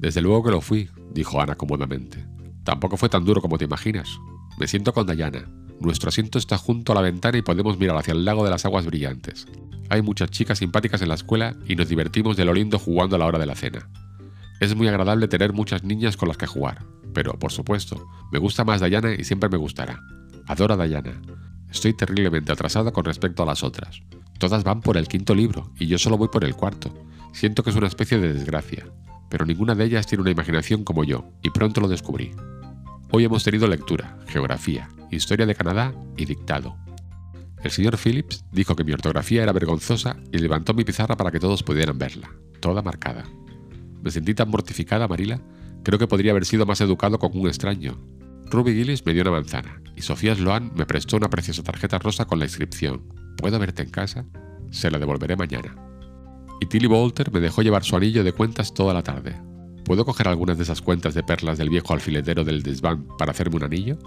Desde 0.00 0.22
luego 0.22 0.42
que 0.42 0.50
lo 0.50 0.62
fui, 0.62 0.88
dijo 1.12 1.42
Ana 1.42 1.56
cómodamente. 1.56 2.24
Tampoco 2.64 2.96
fue 2.96 3.10
tan 3.10 3.26
duro 3.26 3.42
como 3.42 3.58
te 3.58 3.66
imaginas. 3.66 4.08
Me 4.58 4.66
siento 4.66 4.94
con 4.94 5.06
Diana. 5.06 5.44
Nuestro 5.78 6.08
asiento 6.08 6.38
está 6.38 6.56
junto 6.56 6.92
a 6.92 6.94
la 6.94 7.02
ventana 7.02 7.36
y 7.36 7.42
podemos 7.42 7.78
mirar 7.78 7.98
hacia 7.98 8.12
el 8.12 8.24
lago 8.24 8.42
de 8.42 8.50
las 8.50 8.64
aguas 8.64 8.86
brillantes. 8.86 9.46
Hay 9.90 10.00
muchas 10.00 10.30
chicas 10.30 10.60
simpáticas 10.60 11.02
en 11.02 11.08
la 11.08 11.16
escuela 11.16 11.54
y 11.68 11.76
nos 11.76 11.90
divertimos 11.90 12.38
de 12.38 12.46
lo 12.46 12.54
lindo 12.54 12.78
jugando 12.78 13.16
a 13.16 13.18
la 13.18 13.26
hora 13.26 13.38
de 13.38 13.44
la 13.44 13.54
cena. 13.54 13.90
Es 14.58 14.74
muy 14.74 14.88
agradable 14.88 15.28
tener 15.28 15.52
muchas 15.52 15.84
niñas 15.84 16.16
con 16.16 16.28
las 16.28 16.38
que 16.38 16.46
jugar, 16.46 16.86
pero, 17.12 17.34
por 17.34 17.52
supuesto, 17.52 18.08
me 18.32 18.38
gusta 18.38 18.64
más 18.64 18.80
Diana 18.80 19.12
y 19.12 19.24
siempre 19.24 19.50
me 19.50 19.58
gustará. 19.58 20.00
Adoro 20.46 20.80
a 20.80 20.86
Diana. 20.86 21.20
Estoy 21.70 21.92
terriblemente 21.92 22.52
atrasada 22.52 22.90
con 22.90 23.04
respecto 23.04 23.42
a 23.42 23.46
las 23.46 23.62
otras. 23.62 24.00
Todas 24.38 24.64
van 24.64 24.80
por 24.80 24.96
el 24.96 25.08
quinto 25.08 25.34
libro 25.34 25.70
y 25.78 25.88
yo 25.88 25.98
solo 25.98 26.16
voy 26.16 26.28
por 26.28 26.44
el 26.44 26.56
cuarto. 26.56 26.90
Siento 27.34 27.62
que 27.62 27.68
es 27.68 27.76
una 27.76 27.86
especie 27.86 28.18
de 28.18 28.32
desgracia, 28.32 28.86
pero 29.30 29.46
ninguna 29.46 29.74
de 29.74 29.84
ellas 29.84 30.06
tiene 30.06 30.20
una 30.22 30.30
imaginación 30.30 30.84
como 30.84 31.04
yo, 31.04 31.32
y 31.42 31.50
pronto 31.50 31.80
lo 31.80 31.88
descubrí. 31.88 32.32
Hoy 33.10 33.24
hemos 33.24 33.42
tenido 33.42 33.66
lectura, 33.66 34.18
geografía, 34.26 34.90
historia 35.10 35.46
de 35.46 35.54
Canadá 35.54 35.94
y 36.16 36.26
dictado. 36.26 36.76
El 37.62 37.70
señor 37.70 37.96
Phillips 37.96 38.44
dijo 38.52 38.76
que 38.76 38.84
mi 38.84 38.92
ortografía 38.92 39.42
era 39.42 39.52
vergonzosa 39.52 40.16
y 40.32 40.38
levantó 40.38 40.74
mi 40.74 40.84
pizarra 40.84 41.16
para 41.16 41.30
que 41.30 41.40
todos 41.40 41.62
pudieran 41.62 41.98
verla, 41.98 42.30
toda 42.60 42.82
marcada. 42.82 43.24
Me 44.02 44.10
sentí 44.10 44.34
tan 44.34 44.50
mortificada, 44.50 45.08
Marila, 45.08 45.40
creo 45.82 45.98
que 45.98 46.06
podría 46.06 46.32
haber 46.32 46.44
sido 46.44 46.66
más 46.66 46.80
educado 46.80 47.18
con 47.18 47.30
un 47.34 47.48
extraño, 47.48 47.98
Ruby 48.50 48.74
Gillis 48.74 49.06
me 49.06 49.12
dio 49.12 49.22
una 49.22 49.30
manzana 49.30 49.80
y 49.94 50.02
Sofía 50.02 50.34
Sloan 50.34 50.72
me 50.74 50.84
prestó 50.84 51.16
una 51.16 51.30
preciosa 51.30 51.62
tarjeta 51.62 52.00
rosa 52.00 52.24
con 52.24 52.40
la 52.40 52.46
inscripción 52.46 53.04
¿Puedo 53.36 53.58
verte 53.58 53.82
en 53.82 53.90
casa? 53.90 54.26
Se 54.70 54.90
la 54.90 54.98
devolveré 54.98 55.36
mañana. 55.36 55.89
Y 56.60 56.66
Tilly 56.66 56.86
Bolter 56.86 57.32
me 57.32 57.40
dejó 57.40 57.62
llevar 57.62 57.84
su 57.84 57.96
anillo 57.96 58.22
de 58.22 58.32
cuentas 58.32 58.74
toda 58.74 58.92
la 58.92 59.02
tarde. 59.02 59.36
¿Puedo 59.84 60.04
coger 60.04 60.28
algunas 60.28 60.58
de 60.58 60.64
esas 60.64 60.82
cuentas 60.82 61.14
de 61.14 61.22
perlas 61.22 61.58
del 61.58 61.70
viejo 61.70 61.94
alfiletero 61.94 62.44
del 62.44 62.62
desván 62.62 63.06
para 63.18 63.32
hacerme 63.32 63.56
un 63.56 63.64
anillo? 63.64 63.98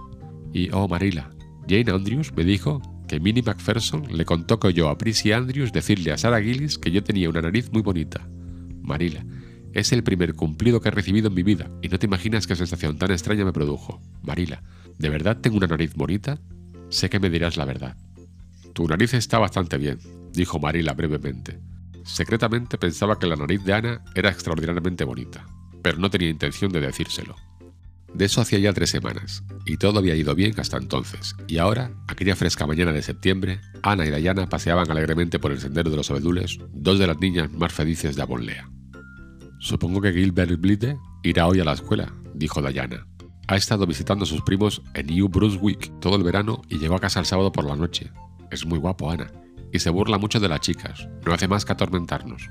Y, 0.53 0.69
oh 0.71 0.87
Marila, 0.87 1.31
Jane 1.67 1.91
Andrews 1.91 2.31
me 2.35 2.43
dijo 2.43 2.81
que 3.07 3.19
Minnie 3.19 3.43
MacPherson 3.43 4.05
le 4.15 4.23
contó 4.23 4.59
que 4.59 4.67
oyó 4.67 4.89
a 4.89 4.97
Prissy 4.97 5.31
Andrews 5.31 5.73
decirle 5.73 6.11
a 6.11 6.17
Sarah 6.17 6.41
Gillis 6.41 6.77
que 6.77 6.91
yo 6.91 7.03
tenía 7.03 7.29
una 7.29 7.41
nariz 7.41 7.71
muy 7.71 7.81
bonita. 7.81 8.27
Marila, 8.81 9.25
es 9.73 9.91
el 9.91 10.03
primer 10.03 10.35
cumplido 10.35 10.79
que 10.79 10.89
he 10.89 10.91
recibido 10.91 11.29
en 11.29 11.33
mi 11.33 11.43
vida 11.43 11.71
y 11.81 11.89
no 11.89 11.97
te 11.97 12.05
imaginas 12.05 12.45
qué 12.45 12.55
sensación 12.55 12.97
tan 12.97 13.11
extraña 13.11 13.43
me 13.43 13.53
produjo. 13.53 13.99
Marila, 14.21 14.61
¿de 14.99 15.09
verdad 15.09 15.39
tengo 15.41 15.57
una 15.57 15.67
nariz 15.67 15.95
bonita? 15.95 16.39
Sé 16.89 17.09
que 17.09 17.19
me 17.19 17.31
dirás 17.31 17.57
la 17.57 17.65
verdad. 17.65 17.97
Tu 18.73 18.87
nariz 18.87 19.15
está 19.15 19.39
bastante 19.39 19.77
bien, 19.77 19.99
dijo 20.31 20.59
Marila 20.59 20.93
brevemente. 20.93 21.59
Secretamente 22.03 22.77
pensaba 22.77 23.17
que 23.17 23.27
la 23.27 23.35
nariz 23.35 23.63
de 23.63 23.73
Ana 23.73 24.01
era 24.13 24.29
extraordinariamente 24.29 25.03
bonita, 25.03 25.45
pero 25.81 25.97
no 25.97 26.09
tenía 26.09 26.29
intención 26.29 26.71
de 26.71 26.81
decírselo. 26.81 27.35
De 28.13 28.25
eso 28.25 28.41
hacía 28.41 28.59
ya 28.59 28.73
tres 28.73 28.91
semanas, 28.91 29.43
y 29.65 29.77
todo 29.77 29.97
había 29.97 30.15
ido 30.15 30.35
bien 30.35 30.53
hasta 30.59 30.77
entonces, 30.77 31.35
y 31.47 31.57
ahora, 31.57 31.91
aquella 32.07 32.35
fresca 32.35 32.67
mañana 32.67 32.91
de 32.91 33.01
septiembre, 33.01 33.59
Ana 33.81 34.05
y 34.05 34.11
Dayana 34.11 34.47
paseaban 34.47 34.91
alegremente 34.91 35.39
por 35.39 35.51
el 35.51 35.59
sendero 35.59 35.89
de 35.89 35.97
los 35.97 36.11
abedules, 36.11 36.59
dos 36.73 36.99
de 36.99 37.07
las 37.07 37.19
niñas 37.19 37.51
más 37.51 37.73
felices 37.73 38.15
de 38.15 38.21
Avonlea. 38.21 38.69
Supongo 39.59 40.01
que 40.01 40.13
Gilbert 40.13 40.59
Blythe 40.59 40.97
irá 41.23 41.47
hoy 41.47 41.59
a 41.59 41.63
la 41.63 41.73
escuela, 41.73 42.13
dijo 42.35 42.61
Diana. 42.61 43.07
Ha 43.47 43.55
estado 43.55 43.87
visitando 43.87 44.23
a 44.23 44.27
sus 44.27 44.41
primos 44.41 44.81
en 44.93 45.07
New 45.07 45.27
Brunswick 45.29 45.91
todo 45.99 46.15
el 46.15 46.23
verano 46.23 46.61
y 46.69 46.77
llegó 46.77 46.95
a 46.95 46.99
casa 46.99 47.19
el 47.19 47.25
sábado 47.25 47.51
por 47.51 47.65
la 47.65 47.75
noche. 47.75 48.11
Es 48.51 48.65
muy 48.65 48.77
guapo, 48.77 49.09
Ana, 49.09 49.31
y 49.73 49.79
se 49.79 49.89
burla 49.89 50.17
mucho 50.17 50.39
de 50.39 50.47
las 50.47 50.61
chicas. 50.61 51.09
No 51.25 51.33
hace 51.33 51.49
más 51.49 51.65
que 51.65 51.73
atormentarnos. 51.73 52.49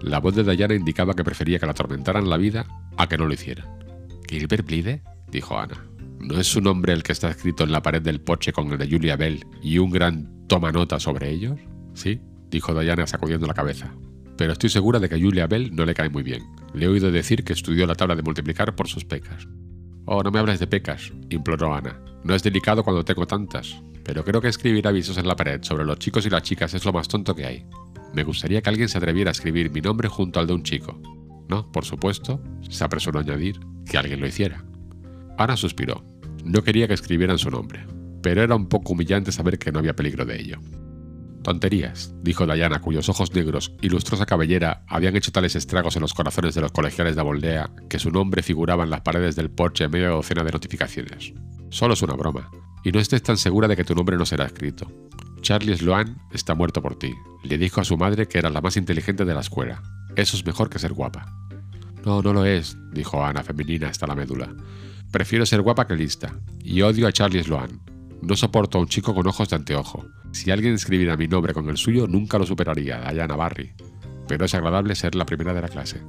La 0.00 0.20
voz 0.20 0.34
de 0.34 0.44
Diana 0.44 0.74
indicaba 0.74 1.12
que 1.12 1.24
prefería 1.24 1.58
que 1.58 1.66
la 1.66 1.72
atormentaran 1.72 2.30
la 2.30 2.38
vida 2.38 2.66
a 2.96 3.06
que 3.08 3.18
no 3.18 3.26
lo 3.26 3.34
hicieran. 3.34 3.66
¿Gilbert 4.28 4.66
Blythe? 4.66 5.02
dijo 5.30 5.58
Ana. 5.58 5.84
¿No 6.20 6.38
es 6.38 6.46
su 6.46 6.60
nombre 6.60 6.94
el 6.94 7.02
que 7.02 7.12
está 7.12 7.28
escrito 7.28 7.64
en 7.64 7.72
la 7.72 7.82
pared 7.82 8.00
del 8.00 8.20
porche 8.20 8.52
con 8.52 8.72
el 8.72 8.78
de 8.78 8.88
Julia 8.88 9.16
Bell 9.16 9.44
y 9.62 9.78
un 9.78 9.90
gran 9.90 10.46
toma 10.46 10.72
nota 10.72 10.98
sobre 10.98 11.30
ellos? 11.30 11.58
Sí, 11.92 12.20
dijo 12.48 12.78
Diana 12.78 13.06
sacudiendo 13.06 13.46
la 13.46 13.54
cabeza 13.54 13.92
pero 14.40 14.54
estoy 14.54 14.70
segura 14.70 14.98
de 14.98 15.10
que 15.10 15.20
Julia 15.20 15.46
Bell 15.46 15.76
no 15.76 15.84
le 15.84 15.92
cae 15.92 16.08
muy 16.08 16.22
bien. 16.22 16.42
Le 16.72 16.86
he 16.86 16.88
oído 16.88 17.12
decir 17.12 17.44
que 17.44 17.52
estudió 17.52 17.86
la 17.86 17.94
tabla 17.94 18.16
de 18.16 18.22
multiplicar 18.22 18.74
por 18.74 18.88
sus 18.88 19.04
pecas. 19.04 19.46
Oh, 20.06 20.22
no 20.22 20.30
me 20.30 20.38
hables 20.38 20.58
de 20.58 20.66
pecas, 20.66 21.12
imploró 21.28 21.74
Ana. 21.74 22.00
No 22.24 22.34
es 22.34 22.42
delicado 22.42 22.82
cuando 22.82 23.04
tengo 23.04 23.26
tantas, 23.26 23.82
pero 24.04 24.24
creo 24.24 24.40
que 24.40 24.48
escribir 24.48 24.86
avisos 24.86 25.18
en 25.18 25.28
la 25.28 25.36
pared 25.36 25.62
sobre 25.62 25.84
los 25.84 25.98
chicos 25.98 26.26
y 26.26 26.30
las 26.30 26.42
chicas 26.42 26.74
es 26.74 26.84
lo 26.84 26.92
más 26.92 27.08
tonto 27.08 27.34
que 27.34 27.46
hay. 27.46 27.66
Me 28.12 28.24
gustaría 28.24 28.60
que 28.60 28.70
alguien 28.70 28.88
se 28.88 28.98
atreviera 28.98 29.30
a 29.30 29.32
escribir 29.32 29.70
mi 29.70 29.80
nombre 29.80 30.08
junto 30.08 30.40
al 30.40 30.46
de 30.46 30.54
un 30.54 30.62
chico. 30.62 31.00
No, 31.48 31.70
por 31.70 31.84
supuesto, 31.84 32.42
se 32.68 32.84
apresuró 32.84 33.18
a 33.18 33.22
añadir, 33.22 33.60
que 33.88 33.98
alguien 33.98 34.20
lo 34.20 34.26
hiciera. 34.26 34.64
Ana 35.38 35.56
suspiró. 35.56 36.04
No 36.44 36.62
quería 36.62 36.88
que 36.88 36.94
escribieran 36.94 37.38
su 37.38 37.50
nombre, 37.50 37.86
pero 38.22 38.42
era 38.42 38.54
un 38.54 38.68
poco 38.68 38.92
humillante 38.92 39.32
saber 39.32 39.58
que 39.58 39.72
no 39.72 39.78
había 39.78 39.96
peligro 39.96 40.24
de 40.24 40.40
ello. 40.40 40.60
Tonterías, 41.42 42.12
dijo 42.22 42.46
Diana, 42.46 42.80
cuyos 42.80 43.08
ojos 43.08 43.34
negros 43.34 43.72
y 43.80 43.88
lustrosa 43.88 44.26
cabellera 44.26 44.84
habían 44.86 45.16
hecho 45.16 45.32
tales 45.32 45.56
estragos 45.56 45.96
en 45.96 46.02
los 46.02 46.12
corazones 46.12 46.54
de 46.54 46.60
los 46.60 46.72
colegiales 46.72 47.14
de 47.14 47.20
Aboldea 47.22 47.70
que 47.88 47.98
su 47.98 48.10
nombre 48.10 48.42
figuraba 48.42 48.84
en 48.84 48.90
las 48.90 49.00
paredes 49.00 49.36
del 49.36 49.50
porche 49.50 49.84
en 49.84 49.90
medio 49.90 50.08
de 50.08 50.14
docena 50.14 50.44
de 50.44 50.52
notificaciones. 50.52 51.32
Solo 51.70 51.94
es 51.94 52.02
una 52.02 52.14
broma, 52.14 52.50
y 52.84 52.92
no 52.92 53.00
estés 53.00 53.22
tan 53.22 53.36
segura 53.36 53.68
de 53.68 53.76
que 53.76 53.84
tu 53.84 53.94
nombre 53.94 54.16
no 54.16 54.26
será 54.26 54.46
escrito. 54.46 54.90
Charlie 55.40 55.76
Sloan 55.76 56.18
está 56.32 56.54
muerto 56.54 56.82
por 56.82 56.98
ti. 56.98 57.12
Le 57.42 57.58
dijo 57.58 57.80
a 57.80 57.84
su 57.84 57.96
madre 57.96 58.26
que 58.28 58.38
era 58.38 58.50
la 58.50 58.60
más 58.60 58.76
inteligente 58.76 59.24
de 59.24 59.34
la 59.34 59.40
escuela. 59.40 59.82
Eso 60.16 60.36
es 60.36 60.44
mejor 60.44 60.68
que 60.68 60.78
ser 60.78 60.92
guapa. 60.92 61.26
No, 62.04 62.22
no 62.22 62.32
lo 62.32 62.44
es, 62.44 62.76
dijo 62.92 63.24
Ana, 63.24 63.42
femenina 63.42 63.88
hasta 63.88 64.06
la 64.06 64.14
médula. 64.14 64.54
Prefiero 65.10 65.44
ser 65.44 65.62
guapa 65.62 65.86
que 65.86 65.96
lista, 65.96 66.34
y 66.62 66.82
odio 66.82 67.06
a 67.06 67.12
Charlie 67.12 67.42
Sloan. 67.42 67.80
No 68.22 68.36
soporto 68.36 68.78
a 68.78 68.80
un 68.80 68.88
chico 68.88 69.14
con 69.14 69.26
ojos 69.26 69.48
de 69.48 69.56
anteojo. 69.56 70.06
Si 70.32 70.50
alguien 70.50 70.74
escribiera 70.74 71.16
mi 71.16 71.26
nombre 71.26 71.54
con 71.54 71.68
el 71.68 71.76
suyo, 71.76 72.06
nunca 72.06 72.38
lo 72.38 72.46
superaría, 72.46 73.00
Diana 73.12 73.34
Barry. 73.34 73.72
Pero 74.28 74.44
es 74.44 74.54
agradable 74.54 74.94
ser 74.94 75.14
la 75.14 75.26
primera 75.26 75.52
de 75.52 75.62
la 75.62 75.68
clase. 75.68 76.00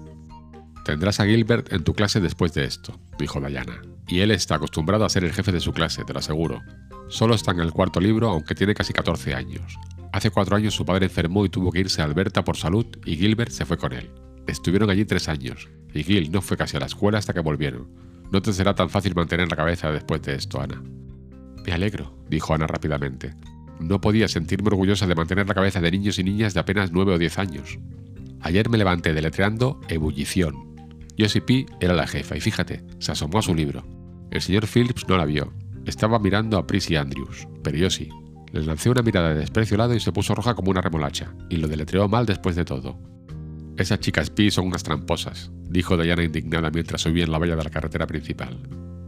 Tendrás 0.83 1.19
a 1.19 1.25
Gilbert 1.25 1.71
en 1.71 1.83
tu 1.83 1.93
clase 1.93 2.19
después 2.19 2.53
de 2.53 2.65
esto, 2.65 2.99
dijo 3.17 3.39
Diana. 3.39 3.81
Y 4.07 4.19
él 4.19 4.31
está 4.31 4.55
acostumbrado 4.55 5.05
a 5.05 5.09
ser 5.09 5.23
el 5.23 5.33
jefe 5.33 5.51
de 5.51 5.59
su 5.59 5.73
clase, 5.73 6.03
te 6.03 6.13
lo 6.13 6.19
aseguro. 6.19 6.61
Solo 7.07 7.35
está 7.35 7.51
en 7.51 7.59
el 7.59 7.71
cuarto 7.71 7.99
libro, 7.99 8.29
aunque 8.29 8.55
tiene 8.55 8.73
casi 8.73 8.93
14 8.93 9.35
años. 9.35 9.77
Hace 10.11 10.31
cuatro 10.31 10.55
años 10.55 10.73
su 10.73 10.85
padre 10.85 11.05
enfermó 11.05 11.45
y 11.45 11.49
tuvo 11.49 11.71
que 11.71 11.79
irse 11.79 12.01
a 12.01 12.05
Alberta 12.05 12.43
por 12.43 12.57
salud 12.57 12.85
y 13.05 13.15
Gilbert 13.15 13.51
se 13.51 13.65
fue 13.65 13.77
con 13.77 13.93
él. 13.93 14.09
Estuvieron 14.47 14.89
allí 14.89 15.05
tres 15.05 15.29
años, 15.29 15.69
y 15.93 16.03
Gil 16.03 16.31
no 16.31 16.41
fue 16.41 16.57
casi 16.57 16.77
a 16.77 16.79
la 16.79 16.87
escuela 16.87 17.19
hasta 17.19 17.33
que 17.33 17.39
volvieron. 17.39 17.87
No 18.31 18.41
te 18.41 18.53
será 18.53 18.75
tan 18.75 18.89
fácil 18.89 19.15
mantener 19.15 19.49
la 19.49 19.55
cabeza 19.55 19.91
después 19.91 20.21
de 20.21 20.35
esto, 20.35 20.61
Ana. 20.61 20.81
Me 21.65 21.73
alegro, 21.73 22.17
dijo 22.29 22.53
Ana 22.53 22.67
rápidamente. 22.67 23.33
No 23.79 24.01
podía 24.01 24.27
sentirme 24.27 24.67
orgullosa 24.67 25.07
de 25.07 25.15
mantener 25.15 25.47
la 25.47 25.53
cabeza 25.53 25.81
de 25.81 25.91
niños 25.91 26.19
y 26.19 26.23
niñas 26.23 26.53
de 26.53 26.59
apenas 26.59 26.91
nueve 26.91 27.13
o 27.13 27.17
diez 27.17 27.37
años. 27.37 27.79
Ayer 28.41 28.69
me 28.69 28.77
levanté 28.77 29.13
deletreando 29.13 29.79
ebullición. 29.87 30.70
Josie 31.17 31.41
P. 31.41 31.65
era 31.79 31.93
la 31.93 32.07
jefa 32.07 32.35
y 32.35 32.41
fíjate, 32.41 32.83
se 32.99 33.11
asomó 33.11 33.39
a 33.39 33.41
su 33.41 33.53
libro. 33.53 33.83
El 34.31 34.41
señor 34.41 34.67
Phillips 34.67 35.07
no 35.07 35.17
la 35.17 35.25
vio. 35.25 35.53
Estaba 35.85 36.19
mirando 36.19 36.57
a 36.57 36.65
Prissy 36.67 36.95
Andrews, 36.95 37.47
pero 37.63 37.77
yo 37.77 37.89
sí. 37.89 38.09
Le 38.51 38.61
lancé 38.61 38.89
una 38.89 39.01
mirada 39.01 39.29
de 39.29 39.39
desprecio 39.39 39.95
y 39.95 39.99
se 39.99 40.11
puso 40.11 40.35
roja 40.35 40.55
como 40.55 40.71
una 40.71 40.81
remolacha, 40.81 41.33
y 41.49 41.57
lo 41.57 41.67
deletreó 41.67 42.07
mal 42.07 42.25
después 42.25 42.55
de 42.55 42.65
todo. 42.65 42.97
Esas 43.77 43.99
chicas 43.99 44.29
P 44.29 44.51
son 44.51 44.67
unas 44.67 44.83
tramposas, 44.83 45.51
dijo 45.69 45.97
Diana 45.97 46.23
indignada 46.23 46.69
mientras 46.69 47.01
subía 47.01 47.23
en 47.23 47.31
la 47.31 47.39
valla 47.39 47.55
de 47.55 47.63
la 47.63 47.69
carretera 47.69 48.05
principal. 48.05 48.59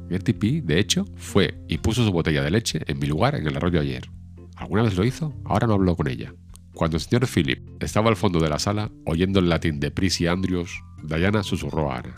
Gertie 0.10 0.34
P, 0.34 0.62
de 0.62 0.80
hecho, 0.80 1.06
fue 1.16 1.56
y 1.68 1.78
puso 1.78 2.06
su 2.06 2.12
botella 2.12 2.44
de 2.44 2.52
leche 2.52 2.82
en 2.88 3.00
mi 3.00 3.08
lugar 3.08 3.36
en 3.36 3.48
el 3.48 3.56
arroyo 3.56 3.80
ayer. 3.80 4.10
¿Alguna 4.56 4.84
vez 4.84 4.96
lo 4.96 5.04
hizo? 5.04 5.34
Ahora 5.46 5.68
no 5.68 5.74
habló 5.74 5.96
con 5.96 6.08
ella. 6.08 6.34
Cuando 6.74 6.98
el 6.98 7.02
señor 7.02 7.28
Philip 7.28 7.62
estaba 7.82 8.10
al 8.10 8.16
fondo 8.16 8.40
de 8.40 8.50
la 8.50 8.60
sala, 8.60 8.92
oyendo 9.06 9.40
el 9.40 9.50
latín 9.50 9.80
de 9.80 9.92
Prissy 9.92 10.28
Andrews, 10.28 10.72
Diana 11.04 11.44
susurró 11.44 11.92
a 11.92 11.98
Ana. 11.98 12.16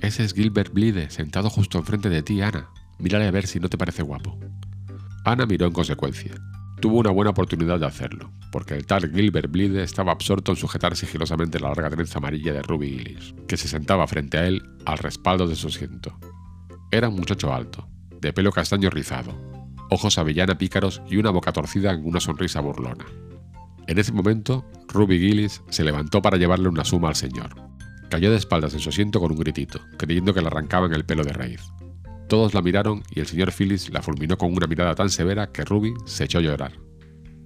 Ese 0.00 0.24
es 0.24 0.34
Gilbert 0.34 0.72
Blythe, 0.72 1.10
sentado 1.10 1.48
justo 1.48 1.78
enfrente 1.78 2.08
de 2.08 2.22
ti, 2.22 2.40
Ana. 2.40 2.68
Mírale 2.98 3.26
a 3.26 3.30
ver 3.30 3.46
si 3.46 3.60
no 3.60 3.68
te 3.68 3.78
parece 3.78 4.02
guapo. 4.02 4.38
Ana 5.24 5.46
miró 5.46 5.66
en 5.66 5.72
consecuencia. 5.72 6.32
tuvo 6.80 6.98
una 6.98 7.10
buena 7.10 7.30
oportunidad 7.30 7.78
de 7.78 7.86
hacerlo, 7.86 8.32
porque 8.50 8.74
el 8.74 8.86
tal 8.86 9.08
Gilbert 9.12 9.48
Blythe 9.48 9.84
estaba 9.84 10.10
absorto 10.10 10.50
en 10.50 10.56
sujetar 10.56 10.96
sigilosamente 10.96 11.60
la 11.60 11.68
larga 11.68 11.90
trenza 11.90 12.18
amarilla 12.18 12.52
de 12.52 12.62
Ruby 12.62 12.98
Gillis, 12.98 13.34
que 13.46 13.56
se 13.56 13.68
sentaba 13.68 14.08
frente 14.08 14.38
a 14.38 14.48
él 14.48 14.62
al 14.84 14.98
respaldo 14.98 15.46
de 15.46 15.54
su 15.54 15.68
asiento. 15.68 16.18
Era 16.90 17.08
un 17.08 17.14
muchacho 17.14 17.54
alto, 17.54 17.88
de 18.20 18.32
pelo 18.32 18.50
castaño 18.50 18.90
rizado, 18.90 19.32
ojos 19.90 20.18
avellana 20.18 20.58
pícaros 20.58 21.00
y 21.08 21.18
una 21.18 21.30
boca 21.30 21.52
torcida 21.52 21.92
en 21.92 22.04
una 22.04 22.18
sonrisa 22.18 22.60
burlona. 22.60 23.06
En 23.86 23.98
ese 23.98 24.12
momento, 24.12 24.64
Ruby 24.88 25.18
Gillis 25.18 25.62
se 25.70 25.84
levantó 25.84 26.22
para 26.22 26.36
llevarle 26.36 26.68
una 26.68 26.84
suma 26.84 27.08
al 27.08 27.16
señor. 27.16 27.54
Cayó 28.10 28.30
de 28.30 28.36
espaldas 28.36 28.74
en 28.74 28.80
su 28.80 28.90
asiento 28.90 29.20
con 29.20 29.32
un 29.32 29.38
gritito, 29.38 29.80
creyendo 29.96 30.34
que 30.34 30.40
le 30.40 30.46
arrancaban 30.46 30.92
el 30.92 31.04
pelo 31.04 31.24
de 31.24 31.32
raíz. 31.32 31.62
Todos 32.28 32.54
la 32.54 32.62
miraron 32.62 33.02
y 33.10 33.20
el 33.20 33.26
señor 33.26 33.52
Phillips 33.52 33.90
la 33.90 34.02
fulminó 34.02 34.38
con 34.38 34.52
una 34.52 34.66
mirada 34.66 34.94
tan 34.94 35.10
severa 35.10 35.50
que 35.50 35.64
Ruby 35.64 35.92
se 36.06 36.24
echó 36.24 36.38
a 36.38 36.42
llorar. 36.42 36.72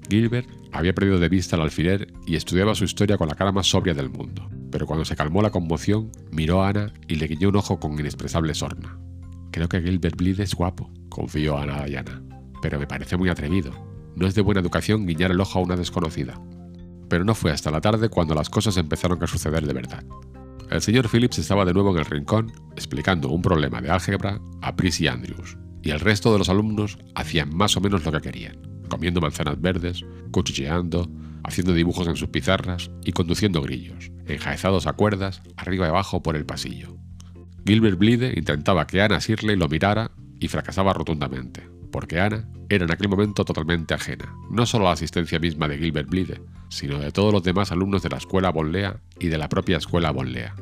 Gilbert 0.09 0.49
había 0.73 0.95
perdido 0.95 1.19
de 1.19 1.29
vista 1.29 1.57
el 1.57 1.63
alfiler 1.63 2.13
y 2.27 2.37
estudiaba 2.37 2.75
su 2.75 2.85
historia 2.85 3.17
con 3.17 3.29
la 3.29 3.35
cara 3.35 3.53
más 3.53 3.67
sobria 3.67 3.95
del 3.95 4.11
mundo, 4.11 4.49
pero 4.71 4.87
cuando 4.87 5.05
se 5.05 5.17
calmó 5.17 5.43
la 5.43 5.51
conmoción, 5.51 6.13
miró 6.31 6.63
a 6.63 6.69
Ana 6.69 6.93
y 7.09 7.17
le 7.17 7.27
guiñó 7.27 7.49
un 7.49 7.57
ojo 7.57 7.81
con 7.81 7.99
inexpresable 7.99 8.55
sorna. 8.55 8.99
Creo 9.51 9.69
que 9.69 9.81
Gilbert 9.81 10.17
Blythe 10.17 10.43
es 10.43 10.55
guapo, 10.55 10.93
confió 11.09 11.59
Ana 11.59 11.83
a 11.83 11.87
Diana, 11.87 12.23
pero 12.61 12.79
me 12.79 12.87
parece 12.87 13.17
muy 13.17 13.29
atrevido. 13.29 13.73
No 14.17 14.27
es 14.27 14.35
de 14.35 14.41
buena 14.41 14.63
educación 14.63 15.07
guiñar 15.07 15.31
el 15.31 15.41
ojo 15.41 15.59
a 15.59 15.63
una 15.63 15.77
desconocida. 15.77 16.41
Pero 17.09 17.25
no 17.25 17.35
fue 17.35 17.53
hasta 17.53 17.71
la 17.71 17.83
tarde 17.83 18.09
cuando 18.09 18.35
las 18.35 18.49
cosas 18.49 18.79
empezaron 18.79 19.23
a 19.23 19.27
suceder 19.27 19.67
de 19.67 19.75
verdad. 19.75 20.05
El 20.71 20.81
señor 20.81 21.09
Phillips 21.09 21.39
estaba 21.39 21.65
de 21.65 21.75
nuevo 21.75 21.93
en 21.93 21.99
el 21.99 22.07
rincón 22.07 22.51
explicando 22.75 23.29
un 23.29 23.43
problema 23.43 23.81
de 23.81 23.91
álgebra 23.91 24.41
a 24.63 24.75
Prissy 24.75 25.07
Andrews, 25.07 25.57
y 25.83 25.91
el 25.91 26.01
resto 26.01 26.33
de 26.33 26.39
los 26.39 26.49
alumnos 26.49 26.99
hacían 27.15 27.55
más 27.55 27.77
o 27.77 27.81
menos 27.81 28.05
lo 28.05 28.11
que 28.11 28.21
querían, 28.23 28.57
comiendo 28.89 29.21
manzanas 29.21 29.61
verdes, 29.61 30.05
cuchicheando, 30.33 31.09
haciendo 31.45 31.75
dibujos 31.75 32.09
en 32.09 32.17
sus 32.17 32.29
pizarras 32.29 32.91
y 33.05 33.13
conduciendo 33.13 33.61
grillos, 33.61 34.11
enjaezados 34.27 34.87
a 34.87 34.95
cuerdas, 34.95 35.43
arriba 35.57 35.87
y 35.87 35.91
abajo 35.91 36.23
por 36.23 36.37
el 36.37 36.47
pasillo. 36.47 36.97
Gilbert 37.65 37.99
Blythe 37.99 38.33
intentaba 38.37 38.87
que 38.87 39.03
Anna 39.03 39.19
Shirley 39.19 39.57
lo 39.57 39.69
mirara 39.69 40.11
y 40.41 40.49
fracasaba 40.49 40.93
rotundamente, 40.93 41.69
porque 41.97 42.21
Anna 42.21 42.47
era 42.69 42.85
en 42.85 42.93
aquel 42.93 43.09
momento 43.09 43.43
totalmente 43.43 43.95
ajena, 43.95 44.31
no 44.51 44.67
solo 44.67 44.85
a 44.85 44.89
la 44.91 44.93
asistencia 44.93 45.39
misma 45.39 45.67
de 45.67 45.79
Gilbert 45.79 46.11
Blythe, 46.11 46.43
sino 46.69 46.99
de 46.99 47.11
todos 47.11 47.33
los 47.33 47.43
demás 47.43 47.73
alumnos 47.73 48.03
de 48.03 48.11
la 48.11 48.19
escuela 48.19 48.51
Bonlea 48.51 49.01
y 49.19 49.29
de 49.29 49.39
la 49.39 49.49
propia 49.49 49.79
escuela 49.79 50.11
Bonlea. 50.11 50.55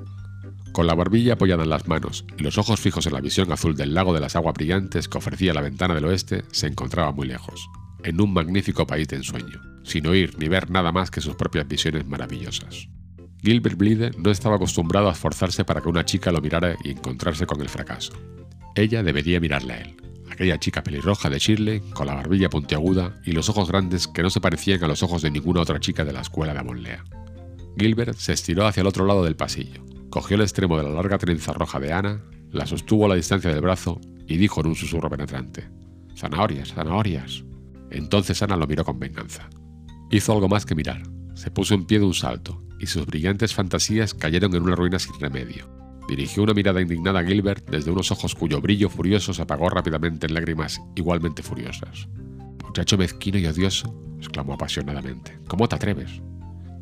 Con 0.70 0.86
la 0.86 0.94
barbilla 0.94 1.32
apoyada 1.32 1.64
en 1.64 1.70
las 1.70 1.88
manos 1.88 2.24
y 2.38 2.44
los 2.44 2.56
ojos 2.56 2.78
fijos 2.78 3.08
en 3.08 3.14
la 3.14 3.20
visión 3.20 3.50
azul 3.50 3.74
del 3.74 3.94
lago 3.94 4.14
de 4.14 4.20
las 4.20 4.36
aguas 4.36 4.54
brillantes 4.54 5.08
que 5.08 5.18
ofrecía 5.18 5.52
la 5.52 5.60
ventana 5.60 5.96
del 5.96 6.04
oeste, 6.04 6.44
se 6.52 6.68
encontraba 6.68 7.10
muy 7.10 7.26
lejos, 7.26 7.68
en 8.04 8.20
un 8.20 8.32
magnífico 8.32 8.86
país 8.86 9.08
de 9.08 9.16
ensueño, 9.16 9.60
sin 9.82 10.06
oír 10.06 10.38
ni 10.38 10.46
ver 10.46 10.70
nada 10.70 10.92
más 10.92 11.10
que 11.10 11.20
sus 11.20 11.34
propias 11.34 11.66
visiones 11.66 12.06
maravillosas. 12.06 12.88
Gilbert 13.42 13.76
Blythe 13.76 14.12
no 14.18 14.30
estaba 14.30 14.54
acostumbrado 14.54 15.08
a 15.08 15.12
esforzarse 15.12 15.64
para 15.64 15.80
que 15.80 15.88
una 15.88 16.04
chica 16.04 16.30
lo 16.30 16.40
mirara 16.40 16.76
y 16.84 16.92
encontrarse 16.92 17.44
con 17.44 17.60
el 17.60 17.68
fracaso. 17.68 18.12
Ella 18.76 19.02
debería 19.02 19.40
mirarle 19.40 19.72
a 19.72 19.80
él, 19.80 19.96
aquella 20.34 20.58
chica 20.58 20.82
pelirroja 20.82 21.30
de 21.30 21.38
Shirley, 21.38 21.80
con 21.94 22.06
la 22.06 22.14
barbilla 22.14 22.50
puntiaguda 22.50 23.20
y 23.24 23.32
los 23.32 23.48
ojos 23.48 23.68
grandes 23.68 24.06
que 24.06 24.22
no 24.22 24.30
se 24.30 24.40
parecían 24.40 24.84
a 24.84 24.88
los 24.88 25.02
ojos 25.02 25.22
de 25.22 25.30
ninguna 25.30 25.62
otra 25.62 25.80
chica 25.80 26.04
de 26.04 26.12
la 26.12 26.20
escuela 26.20 26.52
de 26.52 26.58
Avonlea. 26.58 27.04
Gilbert 27.76 28.16
se 28.16 28.32
estiró 28.32 28.66
hacia 28.66 28.82
el 28.82 28.86
otro 28.86 29.06
lado 29.06 29.24
del 29.24 29.36
pasillo, 29.36 29.84
cogió 30.10 30.36
el 30.36 30.42
extremo 30.42 30.76
de 30.76 30.84
la 30.84 30.90
larga 30.90 31.18
trenza 31.18 31.52
roja 31.52 31.80
de 31.80 31.92
Ana, 31.92 32.22
la 32.50 32.66
sostuvo 32.66 33.06
a 33.06 33.08
la 33.08 33.14
distancia 33.14 33.50
del 33.50 33.62
brazo 33.62 34.00
y 34.26 34.36
dijo 34.36 34.60
en 34.60 34.68
un 34.68 34.76
susurro 34.76 35.10
penetrante: 35.10 35.68
Zanahorias, 36.16 36.72
zanahorias. 36.72 37.44
Entonces 37.90 38.42
Ana 38.42 38.56
lo 38.56 38.66
miró 38.66 38.84
con 38.84 38.98
venganza. 38.98 39.48
Hizo 40.10 40.32
algo 40.32 40.48
más 40.48 40.66
que 40.66 40.74
mirar. 40.74 41.02
Se 41.34 41.50
puso 41.50 41.74
en 41.74 41.84
pie 41.84 41.98
de 41.98 42.04
un 42.04 42.14
salto, 42.14 42.64
y 42.78 42.86
sus 42.86 43.06
brillantes 43.06 43.54
fantasías 43.54 44.14
cayeron 44.14 44.54
en 44.54 44.62
una 44.62 44.76
ruina 44.76 44.98
sin 44.98 45.18
remedio, 45.18 45.68
Dirigió 46.08 46.42
una 46.42 46.54
mirada 46.54 46.80
indignada 46.80 47.20
a 47.20 47.25
Gilbert 47.25 47.68
desde 47.70 47.90
unos 47.90 48.11
ojos 48.11 48.34
cuyo 48.34 48.61
brillo 48.61 48.90
furioso 48.90 49.32
se 49.32 49.42
apagó 49.42 49.70
rápidamente 49.70 50.26
en 50.26 50.34
lágrimas 50.34 50.80
igualmente 50.94 51.42
furiosas. 51.42 52.08
Muchacho 52.62 52.99
mezquino 52.99 53.38
y 53.38 53.46
odioso, 53.46 53.94
exclamó 54.18 54.54
apasionadamente. 54.54 55.38
¿Cómo 55.49 55.68
te 55.68 55.76
atreves? 55.76 56.20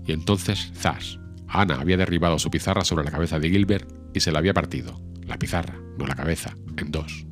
Y 0.07 0.13
entonces, 0.13 0.73
zas. 0.75 1.19
Ana 1.47 1.81
había 1.81 1.97
derribado 1.97 2.39
su 2.39 2.51
pizarra 2.51 2.85
sobre 2.85 3.05
la 3.05 3.11
cabeza 3.11 3.39
de 3.39 3.51
Gilbert 3.51 3.89
y 4.15 4.21
se 4.21 4.33
la 4.33 4.39
había 4.39 4.55
partido, 4.55 5.01
la 5.23 5.39
pizarra, 5.39 5.79
no 5.99 6.07
la 6.07 6.15
cabeza, 6.15 6.57
en 6.77 6.91
dos. 6.91 7.27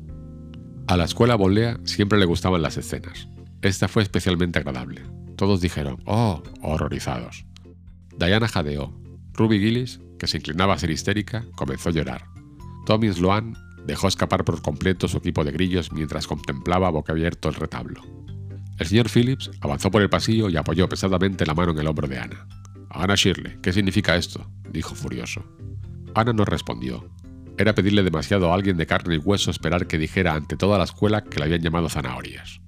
A 0.87 0.95
la 0.95 1.05
escuela 1.05 1.35
Bolea 1.35 1.79
siempre 1.85 2.19
le 2.19 2.25
gustaban 2.25 2.61
las 2.61 2.77
escenas. 2.77 3.27
Esta 3.61 3.87
fue 3.87 4.03
especialmente 4.03 4.59
agradable. 4.59 5.01
Todos 5.35 5.61
dijeron, 5.61 6.01
oh, 6.05 6.43
horrorizados. 6.61 7.45
Diana 8.17 8.47
jadeó. 8.47 8.93
Ruby 9.33 9.59
Gillis 9.59 10.01
que 10.21 10.27
se 10.27 10.37
inclinaba 10.37 10.75
a 10.75 10.77
ser 10.77 10.91
histérica, 10.91 11.43
comenzó 11.55 11.89
a 11.89 11.93
llorar. 11.93 12.25
Tommy 12.85 13.11
Sloan 13.11 13.57
dejó 13.87 14.07
escapar 14.07 14.45
por 14.45 14.61
completo 14.61 15.07
su 15.07 15.17
equipo 15.17 15.43
de 15.43 15.51
grillos 15.51 15.91
mientras 15.91 16.27
contemplaba 16.27 16.91
boca 16.91 17.11
abierto 17.11 17.49
el 17.49 17.55
retablo. 17.55 18.03
El 18.77 18.85
señor 18.85 19.09
Phillips 19.09 19.49
avanzó 19.61 19.89
por 19.89 20.03
el 20.03 20.11
pasillo 20.11 20.47
y 20.47 20.57
apoyó 20.57 20.87
pesadamente 20.87 21.43
la 21.43 21.55
mano 21.55 21.71
en 21.71 21.79
el 21.79 21.87
hombro 21.87 22.07
de 22.07 22.19
Ana. 22.19 22.47
Ana 22.91 23.15
Shirley, 23.15 23.57
¿qué 23.63 23.73
significa 23.73 24.15
esto? 24.15 24.47
dijo 24.69 24.93
furioso. 24.93 25.43
Ana 26.13 26.33
no 26.33 26.45
respondió. 26.45 27.09
Era 27.57 27.73
pedirle 27.73 28.03
demasiado 28.03 28.51
a 28.51 28.53
alguien 28.53 28.77
de 28.77 28.85
carne 28.85 29.15
y 29.15 29.17
hueso 29.17 29.49
esperar 29.49 29.87
que 29.87 29.97
dijera 29.97 30.35
ante 30.35 30.55
toda 30.55 30.77
la 30.77 30.83
escuela 30.83 31.23
que 31.23 31.39
le 31.39 31.45
habían 31.45 31.63
llamado 31.63 31.89
zanahorias. 31.89 32.61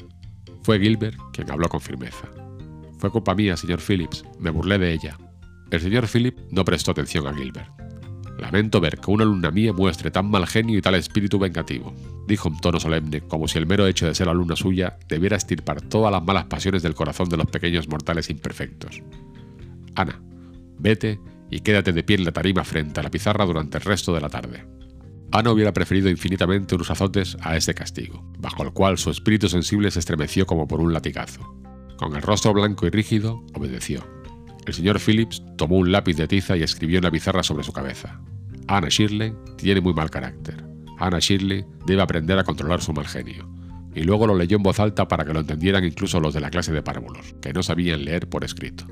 Fue 0.63 0.79
Gilbert 0.79 1.19
quien 1.31 1.51
habló 1.51 1.69
con 1.69 1.81
firmeza. 1.81 2.27
Fue 2.98 3.12
culpa 3.12 3.36
mía, 3.36 3.55
señor 3.57 3.79
Phillips. 3.79 4.25
Me 4.39 4.50
burlé 4.50 4.79
de 4.79 4.91
ella. 4.91 5.19
El 5.74 5.82
señor 5.82 6.08
Philip 6.08 6.38
no 6.51 6.63
prestó 6.63 6.92
atención 6.92 7.25
a 7.25 7.34
Gilbert. 7.34 7.68
Lamento 8.38 8.80
ver 8.80 9.00
que 9.00 9.10
una 9.10 9.24
alumna 9.24 9.50
mía 9.50 9.74
muestre 9.74 10.12
tan 10.12 10.30
mal 10.30 10.46
genio 10.46 10.77
y 10.77 10.84
tal 10.84 10.94
espíritu 10.94 11.39
vengativo, 11.39 11.96
dijo 12.27 12.48
en 12.48 12.60
tono 12.60 12.80
solemne, 12.80 13.22
como 13.22 13.48
si 13.48 13.58
el 13.58 13.65
mero 13.65 13.88
hecho 13.88 14.06
de 14.06 14.13
ser 14.13 14.30
alumna 14.30 14.56
suya 14.56 15.00
debiera 15.08 15.36
estirpar 15.36 15.82
todas 15.82 16.12
las 16.12 16.24
malas 16.24 16.46
pasiones 16.46 16.84
del 16.84 16.94
corazón 16.94 17.27
de 17.27 17.38
los 17.38 17.48
pequeños 17.48 17.88
mortales 17.88 18.30
imperfectos. 18.30 19.01
Ana, 19.96 20.22
vete 20.77 21.20
y 21.50 21.62
quédate 21.62 21.92
de 21.92 22.03
pie 22.03 22.18
en 22.18 22.25
la 22.25 22.32
tarima 22.32 22.63
frente 22.63 23.00
a 23.00 23.03
la 23.03 23.10
pizarra 23.10 23.44
durante 23.44 23.80
el 23.80 23.84
resto 23.84 24.13
de 24.13 24.22
la 24.22 24.30
tarde. 24.30 24.68
Ana 25.32 25.51
hubiera 25.51 25.74
preferido 25.74 26.08
infinitamente 26.08 26.75
unos 26.75 26.92
azotes 26.92 27.36
a 27.42 27.58
ese 27.58 27.74
castigo, 27.74 28.24
bajo 28.38 28.62
el 28.62 28.74
cual 28.74 29.00
su 29.00 29.10
espíritu 29.10 29.50
sensible 29.50 29.89
se 29.89 29.98
estremeció 29.98 30.46
como 30.46 30.68
por 30.68 30.82
un 30.82 30.94
latigazo. 30.94 31.42
Con 31.98 32.15
el 32.15 32.22
rostro 32.22 32.53
blanco 32.53 32.86
y 32.86 32.92
rígido, 32.92 33.44
obedeció. 33.56 34.23
El 34.65 34.74
señor 34.74 35.00
Phillips 35.00 35.43
tomó 35.58 35.77
un 35.77 35.91
lápiz 35.91 36.15
de 36.15 36.27
tiza 36.27 36.55
y 36.55 36.63
escribió 36.63 36.98
en 36.98 37.03
la 37.03 37.12
pizarra 37.12 37.43
sobre 37.43 37.63
su 37.63 37.74
cabeza. 37.74 38.20
Anna 38.67 38.88
Shirley 38.89 39.34
tiene 39.58 39.82
muy 39.82 39.93
mal 39.93 40.10
carácter. 40.10 40.63
Anna 41.00 41.20
Shirley 41.20 41.65
debe 41.86 42.01
aprender 42.01 42.39
a 42.39 42.43
controlar 42.43 42.82
su 42.82 42.93
mal 42.93 43.08
genio. 43.08 43.50
Y 43.93 44.03
luego 44.03 44.25
lo 44.25 44.36
leyó 44.36 44.58
en 44.58 44.63
voz 44.63 44.79
alta 44.79 45.08
para 45.08 45.25
que 45.25 45.34
lo 45.34 45.41
entendieran 45.41 45.84
incluso 45.84 46.20
los 46.20 46.34
de 46.34 46.39
la 46.39 46.50
clase 46.50 46.72
de 46.72 46.82
párvulos, 46.82 47.36
que 47.41 47.53
no 47.53 47.62
sabían 47.62 48.05
leer 48.05 48.27
por 48.29 48.43
escrito. 48.43 48.86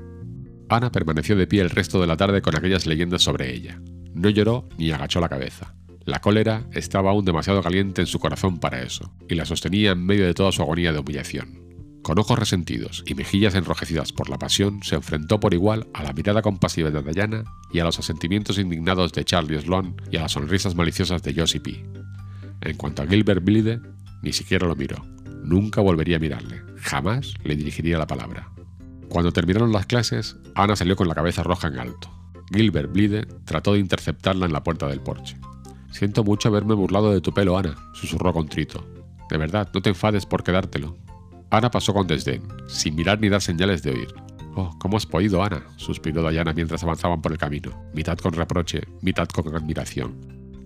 Ana 0.68 0.92
permaneció 0.92 1.36
de 1.36 1.46
pie 1.46 1.62
el 1.62 1.70
resto 1.70 2.00
de 2.00 2.06
la 2.06 2.16
tarde 2.16 2.42
con 2.42 2.56
aquellas 2.56 2.86
leyendas 2.86 3.22
sobre 3.22 3.52
ella. 3.52 3.80
No 4.14 4.28
lloró 4.28 4.68
ni 4.78 4.90
agachó 4.90 5.20
la 5.20 5.28
cabeza. 5.28 5.74
La 6.04 6.20
cólera 6.20 6.66
estaba 6.72 7.10
aún 7.10 7.24
demasiado 7.24 7.62
caliente 7.62 8.00
en 8.00 8.06
su 8.06 8.18
corazón 8.18 8.58
para 8.58 8.82
eso, 8.82 9.14
y 9.28 9.34
la 9.34 9.44
sostenía 9.44 9.92
en 9.92 10.04
medio 10.04 10.26
de 10.26 10.34
toda 10.34 10.52
su 10.52 10.62
agonía 10.62 10.92
de 10.92 10.98
humillación. 10.98 11.61
Con 12.02 12.18
ojos 12.18 12.36
resentidos 12.36 13.04
y 13.06 13.14
mejillas 13.14 13.54
enrojecidas 13.54 14.12
por 14.12 14.28
la 14.28 14.38
pasión, 14.38 14.82
se 14.82 14.96
enfrentó 14.96 15.38
por 15.38 15.54
igual 15.54 15.86
a 15.94 16.02
la 16.02 16.12
mirada 16.12 16.42
compasiva 16.42 16.90
de 16.90 17.12
Diana 17.12 17.44
y 17.72 17.78
a 17.78 17.84
los 17.84 18.00
asentimientos 18.00 18.58
indignados 18.58 19.12
de 19.12 19.24
Charlie 19.24 19.60
Sloan 19.60 19.94
y 20.10 20.16
a 20.16 20.22
las 20.22 20.32
sonrisas 20.32 20.74
maliciosas 20.74 21.22
de 21.22 21.32
Josie 21.32 21.60
P. 21.60 21.84
En 22.60 22.76
cuanto 22.76 23.02
a 23.02 23.06
Gilbert 23.06 23.44
Blythe, 23.44 23.80
ni 24.22 24.32
siquiera 24.32 24.66
lo 24.66 24.74
miró. 24.74 24.96
Nunca 25.44 25.80
volvería 25.80 26.16
a 26.16 26.20
mirarle. 26.20 26.62
Jamás 26.78 27.34
le 27.44 27.54
dirigiría 27.54 27.98
la 27.98 28.06
palabra. 28.08 28.48
Cuando 29.08 29.32
terminaron 29.32 29.72
las 29.72 29.86
clases, 29.86 30.36
Ana 30.56 30.74
salió 30.74 30.96
con 30.96 31.06
la 31.06 31.14
cabeza 31.14 31.44
roja 31.44 31.68
en 31.68 31.78
alto. 31.78 32.10
Gilbert 32.52 32.92
Blythe 32.92 33.26
trató 33.44 33.74
de 33.74 33.78
interceptarla 33.78 34.46
en 34.46 34.52
la 34.52 34.64
puerta 34.64 34.88
del 34.88 35.00
porche. 35.00 35.36
Siento 35.92 36.24
mucho 36.24 36.48
haberme 36.48 36.74
burlado 36.74 37.12
de 37.12 37.20
tu 37.20 37.32
pelo, 37.32 37.56
Ana, 37.56 37.76
susurró 37.94 38.32
contrito. 38.32 38.84
De 39.30 39.36
verdad, 39.36 39.70
no 39.72 39.82
te 39.82 39.90
enfades 39.90 40.26
por 40.26 40.42
quedártelo. 40.42 40.96
Ana 41.52 41.70
pasó 41.70 41.92
con 41.92 42.06
desdén, 42.06 42.40
sin 42.66 42.94
mirar 42.94 43.20
ni 43.20 43.28
dar 43.28 43.42
señales 43.42 43.82
de 43.82 43.90
oír. 43.90 44.08
Oh, 44.56 44.74
¿cómo 44.78 44.96
has 44.96 45.04
podido, 45.04 45.44
Ana? 45.44 45.62
suspiró 45.76 46.26
Diana 46.30 46.54
mientras 46.54 46.82
avanzaban 46.82 47.20
por 47.20 47.30
el 47.30 47.36
camino, 47.36 47.78
mitad 47.92 48.16
con 48.16 48.32
reproche, 48.32 48.80
mitad 49.02 49.28
con 49.28 49.54
admiración. 49.54 50.16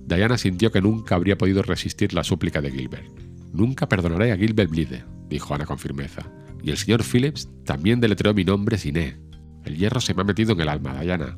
Diana 0.06 0.38
sintió 0.38 0.70
que 0.70 0.80
nunca 0.80 1.16
habría 1.16 1.36
podido 1.36 1.62
resistir 1.62 2.14
la 2.14 2.22
súplica 2.22 2.60
de 2.60 2.70
Gilbert. 2.70 3.04
Nunca 3.52 3.88
perdonaré 3.88 4.30
a 4.30 4.36
Gilbert 4.36 4.70
Blythe, 4.70 5.04
dijo 5.28 5.52
Ana 5.56 5.66
con 5.66 5.80
firmeza. 5.80 6.22
Y 6.62 6.70
el 6.70 6.76
señor 6.76 7.02
Phillips 7.02 7.48
también 7.64 7.98
deletreó 7.98 8.32
mi 8.32 8.44
nombre 8.44 8.78
sin 8.78 8.96
E. 8.96 9.18
El 9.64 9.76
hierro 9.76 10.00
se 10.00 10.14
me 10.14 10.22
ha 10.22 10.24
metido 10.24 10.52
en 10.52 10.60
el 10.60 10.68
alma, 10.68 11.00
Diana. 11.02 11.36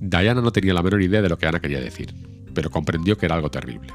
Diana 0.00 0.40
no 0.40 0.50
tenía 0.50 0.74
la 0.74 0.82
menor 0.82 1.02
idea 1.02 1.22
de 1.22 1.28
lo 1.28 1.38
que 1.38 1.46
Ana 1.46 1.60
quería 1.60 1.80
decir, 1.80 2.12
pero 2.52 2.68
comprendió 2.68 3.16
que 3.16 3.26
era 3.26 3.36
algo 3.36 3.48
terrible. 3.48 3.92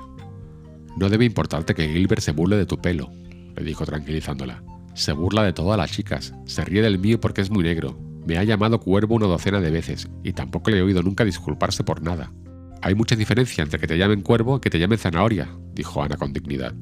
No 0.96 1.10
debe 1.10 1.25
importarte 1.25 1.75
que 1.75 1.89
Gilbert 1.89 2.22
se 2.22 2.32
burle 2.32 2.56
de 2.56 2.65
tu 2.65 2.77
pelo, 2.77 3.12
le 3.53 3.63
dijo 3.65 3.86
tranquilizándola. 3.86 4.63
Se 4.98 5.12
burla 5.12 5.44
de 5.44 5.54
todas 5.54 5.77
las 5.77 5.92
chicas, 5.92 6.34
se 6.46 6.66
ríe 6.66 6.82
del 6.82 6.98
mío 6.98 7.20
porque 7.22 7.42
es 7.42 7.51
muy 7.51 7.63
negro, 7.63 7.96
me 8.25 8.39
ha 8.39 8.44
llamado 8.44 8.80
cuervo 8.80 9.13
una 9.13 9.27
docena 9.27 9.62
de 9.62 9.70
veces 9.70 10.10
y 10.24 10.34
tampoco 10.34 10.72
le 10.72 10.80
he 10.80 10.82
oído 10.82 11.04
nunca 11.04 11.24
disculparse 11.24 11.84
por 11.84 12.01
nada. 12.01 12.34
Hay 12.82 12.96
mucha 12.96 13.16
diferencia 13.16 13.63
entre 13.63 13.77
que 13.77 13.86
te 13.86 14.00
llamen 14.00 14.24
cuervo 14.24 14.58
y 14.58 14.60
que 14.60 14.72
te 14.72 14.80
llamen 14.80 14.98
zanahoria, 14.98 15.56
dijo 15.75 16.01
Ana 16.01 16.18
con 16.18 16.34
dignidad. 16.34 16.74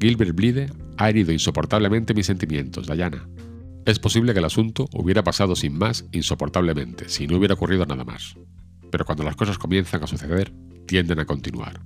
Gilbert 0.00 0.34
Blythe 0.34 0.72
ha 0.96 1.08
herido 1.08 1.30
insoportablemente 1.30 2.14
mis 2.14 2.26
sentimientos, 2.26 2.88
Diana. 2.88 3.28
Es 3.86 4.00
posible 4.00 4.32
que 4.32 4.40
el 4.40 4.44
asunto 4.44 4.88
hubiera 4.92 5.22
pasado 5.22 5.54
sin 5.54 5.78
más 5.78 6.04
insoportablemente, 6.10 7.08
si 7.08 7.28
no 7.28 7.36
hubiera 7.36 7.54
ocurrido 7.54 7.86
nada 7.86 8.02
más. 8.02 8.34
Pero 8.90 9.04
cuando 9.04 9.22
las 9.22 9.36
cosas 9.36 9.56
comienzan 9.56 10.02
a 10.02 10.08
suceder, 10.08 10.52
tienden 10.86 11.20
a 11.20 11.26
continuar. 11.26 11.80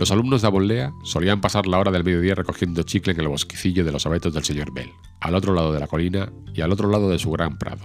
Los 0.00 0.10
alumnos 0.10 0.40
de 0.40 0.46
Abollea 0.48 0.94
solían 1.04 1.42
pasar 1.42 1.66
la 1.66 1.78
hora 1.78 1.90
del 1.90 2.04
mediodía 2.04 2.34
recogiendo 2.34 2.84
chicle 2.84 3.12
en 3.12 3.20
el 3.20 3.28
bosquecillo 3.28 3.84
de 3.84 3.92
los 3.92 4.06
abetos 4.06 4.32
del 4.32 4.44
señor 4.44 4.72
Bell, 4.72 4.88
al 5.20 5.34
otro 5.34 5.52
lado 5.52 5.74
de 5.74 5.78
la 5.78 5.88
colina 5.88 6.32
y 6.54 6.62
al 6.62 6.72
otro 6.72 6.88
lado 6.88 7.10
de 7.10 7.18
su 7.18 7.30
gran 7.30 7.58
prado. 7.58 7.84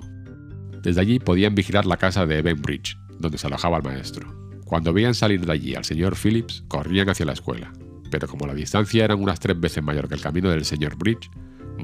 Desde 0.82 1.02
allí 1.02 1.20
podían 1.20 1.56
vigilar 1.56 1.86
la 1.86 1.98
casa 1.98 2.26
de 2.26 2.42
Bridge, 2.42 2.98
donde 3.20 3.38
se 3.38 3.48
alojaba 3.48 3.80
el 3.80 3.84
maestro. 3.84 4.34
Cuando 4.64 4.94
veían 4.94 5.14
salir 5.14 5.46
de 5.46 5.52
allí 5.52 5.76
al 5.76 5.84
señor 5.84 6.16
Phillips, 6.16 6.64
corrían 6.70 7.10
hacia 7.10 7.26
la 7.26 7.34
escuela, 7.34 7.74
pero 8.10 8.30
como 8.30 8.48
la 8.48 8.54
distancia 8.54 9.04
era 9.04 9.18
unas 9.18 9.42
tres 9.42 9.60
veces 9.60 9.84
mayor 9.84 10.08
que 10.08 10.16
el 10.16 10.22
camino 10.22 10.50
del 10.50 10.64
señor 10.64 10.96
Bridge, 10.96 11.30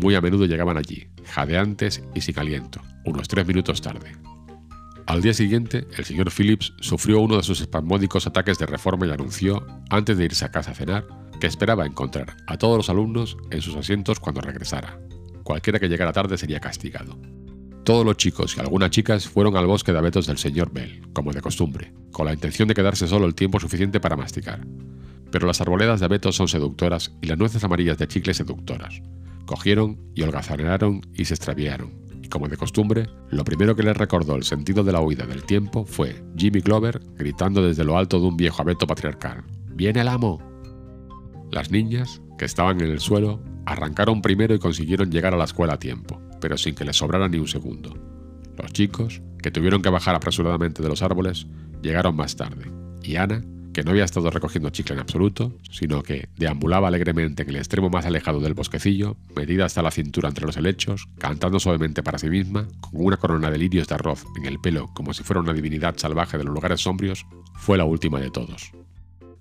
muy 0.01 0.15
a 0.15 0.21
menudo 0.21 0.45
llegaban 0.45 0.77
allí, 0.77 1.09
jadeantes 1.25 2.05
y 2.15 2.21
sin 2.21 2.39
aliento, 2.39 2.79
unos 3.03 3.27
tres 3.27 3.45
minutos 3.45 3.81
tarde. 3.81 4.13
Al 5.07 5.21
día 5.21 5.33
siguiente, 5.33 5.87
el 5.97 6.05
señor 6.05 6.31
Phillips 6.31 6.73
sufrió 6.79 7.19
uno 7.19 7.37
de 7.37 7.43
sus 7.43 7.61
espasmódicos 7.61 8.27
ataques 8.27 8.59
de 8.59 8.65
reforma 8.65 9.07
y 9.07 9.11
anunció, 9.11 9.65
antes 9.89 10.17
de 10.17 10.25
irse 10.25 10.45
a 10.45 10.51
casa 10.51 10.71
a 10.71 10.75
cenar, 10.75 11.07
que 11.39 11.47
esperaba 11.47 11.85
encontrar 11.85 12.37
a 12.47 12.57
todos 12.57 12.77
los 12.77 12.89
alumnos 12.89 13.37
en 13.49 13.61
sus 13.61 13.75
asientos 13.75 14.19
cuando 14.19 14.41
regresara. 14.41 14.99
Cualquiera 15.43 15.79
que 15.79 15.89
llegara 15.89 16.13
tarde 16.13 16.37
sería 16.37 16.59
castigado. 16.59 17.17
Todos 17.83 18.05
los 18.05 18.15
chicos 18.17 18.55
y 18.55 18.59
algunas 18.59 18.91
chicas 18.91 19.27
fueron 19.27 19.57
al 19.57 19.65
bosque 19.65 19.91
de 19.91 19.97
abetos 19.97 20.27
del 20.27 20.37
señor 20.37 20.71
Bell, 20.71 21.01
como 21.13 21.33
de 21.33 21.41
costumbre, 21.41 21.93
con 22.11 22.27
la 22.27 22.33
intención 22.33 22.67
de 22.67 22.75
quedarse 22.75 23.07
solo 23.07 23.25
el 23.25 23.33
tiempo 23.33 23.59
suficiente 23.59 23.99
para 23.99 24.15
masticar. 24.15 24.65
Pero 25.31 25.47
las 25.47 25.61
arboledas 25.61 25.99
de 25.99 26.05
abetos 26.05 26.35
son 26.35 26.47
seductoras 26.47 27.11
y 27.21 27.27
las 27.27 27.39
nueces 27.39 27.63
amarillas 27.63 27.97
de 27.97 28.07
chicle 28.07 28.35
seductoras. 28.35 29.01
Cogieron 29.47 29.99
y 30.13 30.21
holgazanearon 30.21 31.01
y 31.15 31.25
se 31.25 31.33
extraviaron. 31.33 32.10
Como 32.31 32.47
de 32.47 32.57
costumbre, 32.57 33.07
lo 33.29 33.43
primero 33.43 33.75
que 33.75 33.83
les 33.83 33.95
recordó 33.95 34.35
el 34.35 34.43
sentido 34.43 34.83
de 34.83 34.91
la 34.91 35.01
huida 35.01 35.27
del 35.27 35.43
tiempo 35.43 35.85
fue 35.85 36.23
Jimmy 36.35 36.61
Clover 36.61 36.99
gritando 37.15 37.61
desde 37.61 37.83
lo 37.83 37.97
alto 37.97 38.19
de 38.19 38.25
un 38.25 38.37
viejo 38.37 38.63
abeto 38.63 38.87
patriarcal: 38.87 39.43
¡Viene 39.67 40.01
el 40.01 40.07
amo! 40.07 40.41
Las 41.51 41.69
niñas, 41.69 42.21
que 42.39 42.45
estaban 42.45 42.81
en 42.81 42.89
el 42.89 42.99
suelo, 42.99 43.39
arrancaron 43.65 44.23
primero 44.23 44.55
y 44.55 44.59
consiguieron 44.59 45.11
llegar 45.11 45.35
a 45.35 45.37
la 45.37 45.43
escuela 45.43 45.73
a 45.73 45.79
tiempo 45.79 46.19
pero 46.41 46.57
sin 46.57 46.75
que 46.75 46.83
les 46.83 46.97
sobrara 46.97 47.29
ni 47.29 47.37
un 47.37 47.47
segundo. 47.47 47.95
Los 48.57 48.73
chicos, 48.73 49.21
que 49.41 49.51
tuvieron 49.51 49.81
que 49.81 49.89
bajar 49.89 50.15
apresuradamente 50.15 50.83
de 50.83 50.89
los 50.89 51.01
árboles, 51.01 51.47
llegaron 51.81 52.15
más 52.15 52.35
tarde, 52.35 52.69
y 53.01 53.15
Ana, 53.15 53.45
que 53.73 53.83
no 53.83 53.91
había 53.91 54.03
estado 54.03 54.29
recogiendo 54.29 54.69
chicle 54.69 54.95
en 54.95 55.01
absoluto, 55.01 55.57
sino 55.69 56.03
que 56.03 56.29
deambulaba 56.37 56.87
alegremente 56.87 57.43
en 57.43 57.49
el 57.49 57.55
extremo 57.57 57.89
más 57.89 58.05
alejado 58.05 58.39
del 58.39 58.53
bosquecillo, 58.53 59.17
metida 59.35 59.65
hasta 59.65 59.81
la 59.81 59.91
cintura 59.91 60.29
entre 60.29 60.45
los 60.45 60.57
helechos, 60.57 61.07
cantando 61.17 61.59
suavemente 61.59 62.03
para 62.03 62.17
sí 62.17 62.29
misma, 62.29 62.67
con 62.79 63.05
una 63.05 63.17
corona 63.17 63.49
de 63.49 63.57
lirios 63.57 63.87
de 63.87 63.95
arroz 63.95 64.25
en 64.37 64.45
el 64.45 64.59
pelo 64.59 64.89
como 64.93 65.13
si 65.13 65.23
fuera 65.23 65.41
una 65.41 65.53
divinidad 65.53 65.97
salvaje 65.97 66.37
de 66.37 66.43
los 66.43 66.53
lugares 66.53 66.81
sombrios, 66.81 67.25
fue 67.55 67.77
la 67.77 67.85
última 67.85 68.19
de 68.19 68.31
todos. 68.31 68.71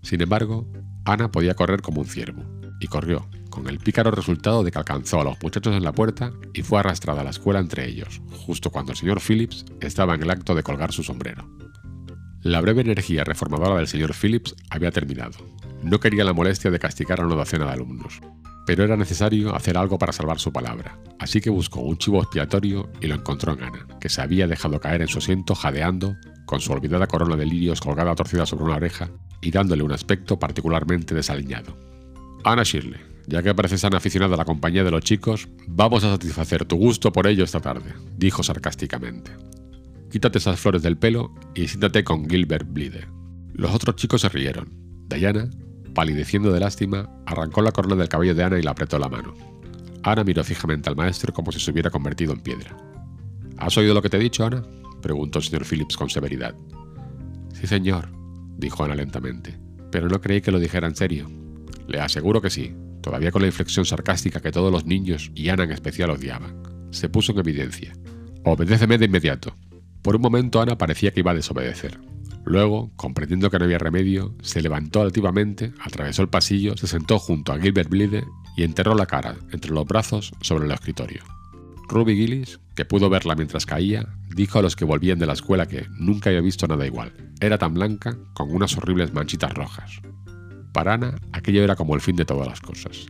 Sin 0.02 0.20
embargo, 0.20 0.66
Ana 1.04 1.30
podía 1.30 1.54
correr 1.54 1.82
como 1.82 2.00
un 2.00 2.06
ciervo, 2.06 2.42
y 2.80 2.86
corrió, 2.86 3.28
con 3.50 3.68
el 3.68 3.78
pícaro 3.78 4.10
resultado 4.10 4.64
de 4.64 4.72
que 4.72 4.78
alcanzó 4.78 5.20
a 5.20 5.24
los 5.24 5.42
muchachos 5.42 5.74
en 5.76 5.84
la 5.84 5.92
puerta 5.92 6.32
y 6.54 6.62
fue 6.62 6.80
arrastrada 6.80 7.20
a 7.20 7.24
la 7.24 7.30
escuela 7.30 7.60
entre 7.60 7.86
ellos, 7.86 8.20
justo 8.46 8.70
cuando 8.70 8.92
el 8.92 8.98
señor 8.98 9.20
Phillips 9.20 9.66
estaba 9.80 10.14
en 10.14 10.22
el 10.22 10.30
acto 10.30 10.54
de 10.54 10.62
colgar 10.62 10.92
su 10.92 11.02
sombrero. 11.02 11.59
La 12.42 12.62
breve 12.62 12.80
energía 12.80 13.22
reformadora 13.22 13.76
del 13.76 13.86
señor 13.86 14.14
Phillips 14.14 14.54
había 14.70 14.90
terminado. 14.90 15.36
No 15.82 16.00
quería 16.00 16.24
la 16.24 16.32
molestia 16.32 16.70
de 16.70 16.78
castigar 16.78 17.20
a 17.20 17.26
una 17.26 17.34
docena 17.34 17.66
de 17.66 17.72
alumnos, 17.72 18.18
pero 18.66 18.82
era 18.82 18.96
necesario 18.96 19.54
hacer 19.54 19.76
algo 19.76 19.98
para 19.98 20.14
salvar 20.14 20.38
su 20.38 20.50
palabra, 20.50 20.98
así 21.18 21.42
que 21.42 21.50
buscó 21.50 21.80
un 21.80 21.98
chivo 21.98 22.22
expiatorio 22.22 22.88
y 23.02 23.08
lo 23.08 23.16
encontró 23.16 23.52
en 23.52 23.64
Ana, 23.64 23.86
que 24.00 24.08
se 24.08 24.22
había 24.22 24.46
dejado 24.46 24.80
caer 24.80 25.02
en 25.02 25.08
su 25.08 25.18
asiento 25.18 25.54
jadeando, 25.54 26.16
con 26.46 26.60
su 26.60 26.72
olvidada 26.72 27.06
corona 27.06 27.36
de 27.36 27.44
lirios 27.44 27.82
colgada 27.82 28.14
torcida 28.14 28.46
sobre 28.46 28.64
una 28.64 28.76
oreja 28.76 29.10
y 29.42 29.50
dándole 29.50 29.82
un 29.82 29.92
aspecto 29.92 30.38
particularmente 30.38 31.14
desaliñado. 31.14 31.76
Ana 32.42 32.62
Shirley, 32.62 33.00
ya 33.26 33.42
que 33.42 33.54
pareces 33.54 33.82
tan 33.82 33.94
aficionada 33.94 34.32
a 34.34 34.38
la 34.38 34.46
compañía 34.46 34.82
de 34.82 34.90
los 34.90 35.04
chicos, 35.04 35.46
vamos 35.68 36.04
a 36.04 36.10
satisfacer 36.12 36.64
tu 36.64 36.76
gusto 36.76 37.12
por 37.12 37.26
ello 37.26 37.44
esta 37.44 37.60
tarde, 37.60 37.92
dijo 38.16 38.42
sarcásticamente. 38.42 39.30
Quítate 40.10 40.38
esas 40.38 40.58
flores 40.58 40.82
del 40.82 40.98
pelo 40.98 41.32
y 41.54 41.68
siéntate 41.68 42.02
con 42.02 42.28
Gilbert 42.28 42.66
Blythe. 42.68 43.06
Los 43.54 43.72
otros 43.72 43.96
chicos 43.96 44.22
se 44.22 44.28
rieron. 44.28 44.68
Diana, 45.08 45.48
palideciendo 45.94 46.52
de 46.52 46.60
lástima, 46.60 47.08
arrancó 47.26 47.62
la 47.62 47.72
corona 47.72 47.94
del 47.94 48.08
cabello 48.08 48.34
de 48.34 48.42
Ana 48.42 48.58
y 48.58 48.62
le 48.62 48.70
apretó 48.70 48.98
la 48.98 49.08
mano. 49.08 49.34
Ana 50.02 50.24
miró 50.24 50.42
fijamente 50.42 50.88
al 50.88 50.96
maestro 50.96 51.32
como 51.32 51.52
si 51.52 51.60
se 51.60 51.70
hubiera 51.70 51.90
convertido 51.90 52.32
en 52.32 52.40
piedra. 52.40 52.76
¿Has 53.56 53.76
oído 53.76 53.94
lo 53.94 54.02
que 54.02 54.08
te 54.08 54.16
he 54.16 54.20
dicho, 54.20 54.44
Ana? 54.44 54.64
preguntó 55.00 55.38
el 55.38 55.44
señor 55.44 55.64
Phillips 55.64 55.96
con 55.96 56.10
severidad. 56.10 56.54
Sí, 57.52 57.66
señor, 57.66 58.08
dijo 58.56 58.82
Ana 58.82 58.94
lentamente, 58.94 59.58
pero 59.92 60.08
no 60.08 60.20
creí 60.20 60.40
que 60.40 60.50
lo 60.50 60.58
dijera 60.58 60.88
en 60.88 60.96
serio. 60.96 61.30
Le 61.86 62.00
aseguro 62.00 62.40
que 62.40 62.50
sí, 62.50 62.74
todavía 63.00 63.30
con 63.30 63.42
la 63.42 63.48
inflexión 63.48 63.84
sarcástica 63.84 64.40
que 64.40 64.52
todos 64.52 64.72
los 64.72 64.86
niños 64.86 65.30
y 65.34 65.50
Ana 65.50 65.64
en 65.64 65.72
especial 65.72 66.10
odiaban. 66.10 66.62
Se 66.90 67.08
puso 67.08 67.32
en 67.32 67.38
evidencia. 67.38 67.92
Obedéceme 68.44 68.98
de 68.98 69.04
inmediato. 69.04 69.54
Por 70.02 70.16
un 70.16 70.22
momento 70.22 70.60
Ana 70.60 70.78
parecía 70.78 71.12
que 71.12 71.20
iba 71.20 71.32
a 71.32 71.34
desobedecer. 71.34 71.98
Luego, 72.44 72.90
comprendiendo 72.96 73.50
que 73.50 73.58
no 73.58 73.66
había 73.66 73.78
remedio, 73.78 74.34
se 74.42 74.62
levantó 74.62 75.02
altivamente, 75.02 75.72
atravesó 75.80 76.22
el 76.22 76.28
pasillo, 76.28 76.76
se 76.76 76.86
sentó 76.86 77.18
junto 77.18 77.52
a 77.52 77.60
Gilbert 77.60 77.90
Blythe 77.90 78.24
y 78.56 78.62
enterró 78.62 78.94
la 78.94 79.06
cara 79.06 79.36
entre 79.52 79.72
los 79.72 79.86
brazos 79.86 80.32
sobre 80.40 80.64
el 80.64 80.72
escritorio. 80.72 81.22
Ruby 81.88 82.16
Gillis, 82.16 82.60
que 82.74 82.84
pudo 82.84 83.10
verla 83.10 83.34
mientras 83.34 83.66
caía, 83.66 84.08
dijo 84.34 84.58
a 84.58 84.62
los 84.62 84.76
que 84.76 84.84
volvían 84.84 85.18
de 85.18 85.26
la 85.26 85.32
escuela 85.32 85.66
que 85.66 85.86
nunca 85.98 86.30
había 86.30 86.40
visto 86.40 86.66
nada 86.66 86.86
igual. 86.86 87.12
Era 87.40 87.58
tan 87.58 87.74
blanca 87.74 88.16
con 88.32 88.54
unas 88.54 88.76
horribles 88.76 89.12
manchitas 89.12 89.52
rojas. 89.52 90.00
Para 90.72 90.94
Ana, 90.94 91.16
aquello 91.32 91.64
era 91.64 91.76
como 91.76 91.94
el 91.94 92.00
fin 92.00 92.16
de 92.16 92.24
todas 92.24 92.46
las 92.46 92.60
cosas. 92.60 93.06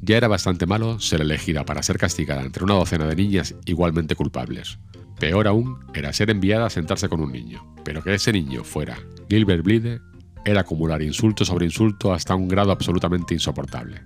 Ya 0.00 0.16
era 0.16 0.28
bastante 0.28 0.64
malo 0.64 1.00
ser 1.00 1.20
elegida 1.20 1.64
para 1.64 1.82
ser 1.82 1.98
castigada 1.98 2.42
entre 2.42 2.64
una 2.64 2.74
docena 2.74 3.06
de 3.06 3.16
niñas 3.16 3.54
igualmente 3.66 4.14
culpables. 4.14 4.78
Peor 5.20 5.46
aún 5.46 5.78
era 5.92 6.14
ser 6.14 6.30
enviada 6.30 6.66
a 6.66 6.70
sentarse 6.70 7.10
con 7.10 7.20
un 7.20 7.30
niño, 7.30 7.74
pero 7.84 8.02
que 8.02 8.14
ese 8.14 8.32
niño 8.32 8.64
fuera 8.64 8.98
Gilbert 9.28 9.62
Blythe 9.62 10.00
era 10.46 10.62
acumular 10.62 11.02
insulto 11.02 11.44
sobre 11.44 11.66
insulto 11.66 12.14
hasta 12.14 12.34
un 12.34 12.48
grado 12.48 12.72
absolutamente 12.72 13.34
insoportable. 13.34 14.00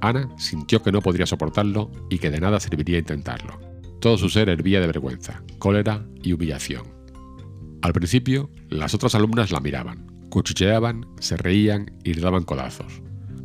Ana 0.00 0.28
sintió 0.38 0.82
que 0.82 0.90
no 0.90 1.02
podría 1.02 1.26
soportarlo 1.26 1.90
y 2.08 2.18
que 2.18 2.30
de 2.30 2.40
nada 2.40 2.60
serviría 2.60 2.98
intentarlo. 2.98 3.60
Todo 4.00 4.16
su 4.16 4.30
ser 4.30 4.48
hervía 4.48 4.80
de 4.80 4.86
vergüenza, 4.86 5.42
cólera 5.58 6.06
y 6.22 6.32
humillación. 6.32 6.82
Al 7.82 7.92
principio, 7.92 8.50
las 8.70 8.94
otras 8.94 9.14
alumnas 9.14 9.52
la 9.52 9.60
miraban, 9.60 10.06
Cuchicheaban, 10.30 11.06
se 11.20 11.36
reían 11.36 11.92
y 12.02 12.14
le 12.14 12.22
daban 12.22 12.44
codazos. 12.44 13.02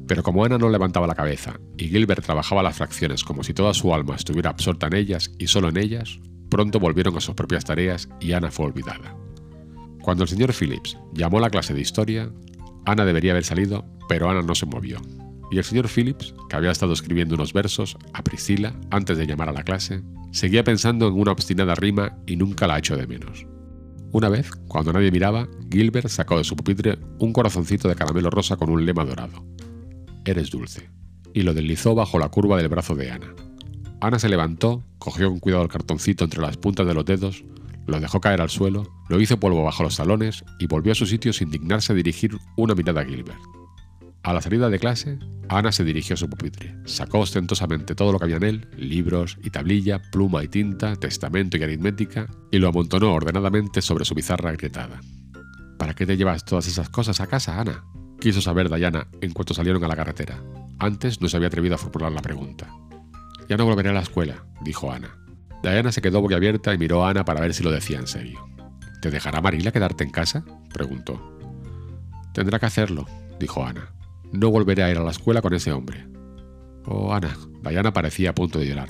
Pero 0.07 0.23
como 0.23 0.45
Ana 0.45 0.57
no 0.57 0.69
levantaba 0.69 1.05
la 1.05 1.15
cabeza 1.15 1.59
y 1.77 1.89
Gilbert 1.89 2.23
trabajaba 2.23 2.63
las 2.63 2.77
fracciones 2.77 3.25
como 3.25 3.43
si 3.43 3.53
toda 3.53 3.73
su 3.73 3.93
alma 3.93 4.15
estuviera 4.15 4.49
absorta 4.49 4.87
en 4.87 4.95
ellas 4.95 5.31
y 5.37 5.47
solo 5.47 5.69
en 5.69 5.77
ellas, 5.77 6.19
pronto 6.49 6.79
volvieron 6.79 7.15
a 7.17 7.21
sus 7.21 7.35
propias 7.35 7.63
tareas 7.63 8.09
y 8.19 8.33
Ana 8.33 8.51
fue 8.51 8.65
olvidada. 8.65 9.15
Cuando 10.01 10.23
el 10.23 10.29
señor 10.29 10.53
Phillips 10.53 10.97
llamó 11.13 11.37
a 11.37 11.41
la 11.41 11.49
clase 11.49 11.73
de 11.73 11.81
historia, 11.81 12.31
Ana 12.85 13.05
debería 13.05 13.31
haber 13.31 13.43
salido, 13.43 13.85
pero 14.07 14.29
Ana 14.29 14.41
no 14.41 14.55
se 14.55 14.65
movió. 14.65 14.99
Y 15.51 15.57
el 15.57 15.63
señor 15.63 15.87
Phillips, 15.87 16.33
que 16.49 16.55
había 16.55 16.71
estado 16.71 16.93
escribiendo 16.93 17.35
unos 17.35 17.53
versos 17.53 17.97
a 18.13 18.23
Priscila 18.23 18.73
antes 18.91 19.17
de 19.17 19.27
llamar 19.27 19.49
a 19.49 19.53
la 19.53 19.63
clase, 19.63 20.03
seguía 20.31 20.63
pensando 20.63 21.07
en 21.07 21.13
una 21.13 21.31
obstinada 21.31 21.75
rima 21.75 22.17
y 22.27 22.35
nunca 22.35 22.67
la 22.67 22.77
echó 22.77 22.95
de 22.95 23.07
menos. 23.07 23.45
Una 24.11 24.29
vez, 24.29 24.51
cuando 24.67 24.93
nadie 24.93 25.11
miraba, 25.11 25.47
Gilbert 25.71 26.07
sacó 26.07 26.37
de 26.37 26.43
su 26.43 26.55
pupitre 26.55 26.97
un 27.19 27.31
corazoncito 27.31 27.87
de 27.87 27.95
caramelo 27.95 28.29
rosa 28.29 28.57
con 28.57 28.69
un 28.69 28.85
lema 28.85 29.05
dorado. 29.05 29.45
Eres 30.25 30.49
dulce. 30.49 30.89
Y 31.33 31.43
lo 31.43 31.53
deslizó 31.53 31.93
bajo 31.93 32.17
la 32.17 32.29
curva 32.29 32.57
del 32.57 32.69
brazo 32.69 32.95
de 32.95 33.11
Ana. 33.11 33.35
Ana 34.01 34.19
se 34.19 34.29
levantó, 34.29 34.83
cogió 34.97 35.29
con 35.29 35.39
cuidado 35.39 35.63
el 35.63 35.69
cartoncito 35.69 36.23
entre 36.23 36.41
las 36.41 36.57
puntas 36.57 36.87
de 36.87 36.93
los 36.93 37.05
dedos, 37.05 37.43
lo 37.85 37.99
dejó 37.99 38.21
caer 38.21 38.39
al 38.39 38.49
suelo, 38.49 38.87
lo 39.09 39.19
hizo 39.19 39.39
polvo 39.39 39.63
bajo 39.63 39.83
los 39.83 39.97
talones 39.97 40.45
y 40.59 40.67
volvió 40.67 40.91
a 40.91 40.95
su 40.95 41.05
sitio 41.05 41.33
sin 41.33 41.49
dignarse 41.49 41.93
dirigir 41.93 42.37
una 42.55 42.75
mirada 42.75 43.01
a 43.01 43.05
Gilbert. 43.05 43.39
A 44.23 44.33
la 44.33 44.41
salida 44.41 44.69
de 44.69 44.79
clase, 44.79 45.17
Ana 45.47 45.71
se 45.71 45.83
dirigió 45.83 46.13
a 46.13 46.17
su 46.17 46.29
pupitre, 46.29 46.75
sacó 46.85 47.19
ostentosamente 47.19 47.95
todo 47.95 48.11
lo 48.11 48.19
que 48.19 48.25
había 48.25 48.37
en 48.37 48.43
él, 48.43 48.67
libros 48.77 49.37
y 49.43 49.49
tablilla, 49.49 50.01
pluma 50.11 50.43
y 50.43 50.47
tinta, 50.47 50.95
testamento 50.95 51.57
y 51.57 51.63
aritmética, 51.63 52.27
y 52.51 52.59
lo 52.59 52.67
amontonó 52.69 53.13
ordenadamente 53.13 53.81
sobre 53.81 54.05
su 54.05 54.13
bizarra 54.13 54.51
agrietada. 54.51 55.01
¿Para 55.77 55.93
qué 55.93 56.05
te 56.05 56.17
llevas 56.17 56.45
todas 56.45 56.67
esas 56.67 56.89
cosas 56.89 57.19
a 57.21 57.27
casa, 57.27 57.59
Ana? 57.59 57.83
quiso 58.19 58.41
saber 58.41 58.69
Diana 58.69 59.07
en 59.21 59.31
cuanto 59.31 59.53
salieron 59.53 59.83
a 59.83 59.87
la 59.87 59.95
carretera. 59.95 60.43
Antes 60.77 61.21
no 61.21 61.29
se 61.29 61.37
había 61.37 61.47
atrevido 61.47 61.75
a 61.75 61.77
formular 61.77 62.11
la 62.11 62.21
pregunta. 62.21 62.69
Ya 63.49 63.57
no 63.57 63.65
volveré 63.65 63.89
a 63.89 63.93
la 63.93 64.01
escuela, 64.01 64.45
dijo 64.61 64.91
Ana. 64.91 65.17
Diana 65.63 65.91
se 65.91 66.01
quedó 66.01 66.21
boquiabierta 66.21 66.73
y 66.73 66.77
miró 66.77 67.03
a 67.03 67.09
Ana 67.09 67.25
para 67.25 67.41
ver 67.41 67.53
si 67.53 67.63
lo 67.63 67.71
decía 67.71 67.97
en 67.97 68.07
serio. 68.07 68.39
¿Te 69.01 69.09
dejará 69.09 69.41
Marila 69.41 69.71
quedarte 69.71 70.03
en 70.03 70.11
casa? 70.11 70.45
preguntó. 70.71 71.19
Tendrá 72.33 72.59
que 72.59 72.67
hacerlo, 72.67 73.07
dijo 73.39 73.65
Ana. 73.65 73.91
No 74.31 74.51
volveré 74.51 74.83
a 74.83 74.91
ir 74.91 74.97
a 74.97 75.03
la 75.03 75.11
escuela 75.11 75.41
con 75.41 75.53
ese 75.55 75.71
hombre. 75.71 76.07
Oh, 76.85 77.11
Ana, 77.11 77.35
Diana 77.63 77.91
parecía 77.91 78.29
a 78.29 78.35
punto 78.35 78.59
de 78.59 78.67
llorar. 78.67 78.89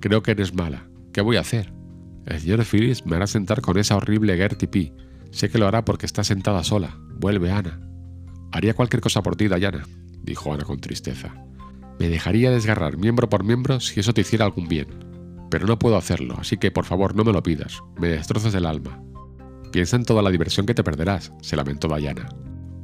Creo 0.00 0.22
que 0.22 0.30
eres 0.30 0.54
mala. 0.54 0.88
¿Qué 1.12 1.20
voy 1.20 1.36
a 1.36 1.40
hacer? 1.40 1.72
El 2.26 2.40
señor 2.40 2.64
Phillips 2.64 3.04
me 3.06 3.16
hará 3.16 3.26
sentar 3.26 3.60
con 3.60 3.76
esa 3.76 3.96
horrible 3.96 4.36
Gertie 4.36 4.68
P. 4.68 4.92
Sé 5.32 5.48
que 5.48 5.58
lo 5.58 5.66
hará 5.66 5.84
porque 5.84 6.06
está 6.06 6.22
sentada 6.22 6.62
sola. 6.62 6.96
Vuelve, 7.18 7.50
Ana. 7.50 7.80
Haría 8.52 8.74
cualquier 8.74 9.00
cosa 9.00 9.22
por 9.22 9.36
ti, 9.36 9.48
Diana, 9.48 9.84
dijo 10.22 10.52
Ana 10.52 10.64
con 10.64 10.80
tristeza. 10.80 11.34
Me 11.98 12.08
dejaría 12.08 12.50
desgarrar 12.50 12.98
miembro 12.98 13.28
por 13.28 13.44
miembro 13.44 13.80
si 13.80 14.00
eso 14.00 14.12
te 14.12 14.20
hiciera 14.20 14.44
algún 14.44 14.68
bien. 14.68 14.86
Pero 15.50 15.66
no 15.66 15.78
puedo 15.78 15.96
hacerlo, 15.96 16.36
así 16.38 16.56
que 16.56 16.70
por 16.70 16.84
favor 16.84 17.14
no 17.14 17.24
me 17.24 17.32
lo 17.32 17.42
pidas. 17.42 17.82
Me 17.98 18.08
destrozas 18.08 18.54
el 18.54 18.66
alma. 18.66 19.02
Piensa 19.72 19.96
en 19.96 20.04
toda 20.04 20.22
la 20.22 20.30
diversión 20.30 20.66
que 20.66 20.74
te 20.74 20.84
perderás, 20.84 21.32
se 21.40 21.56
lamentó 21.56 21.88
Diana. 21.88 22.28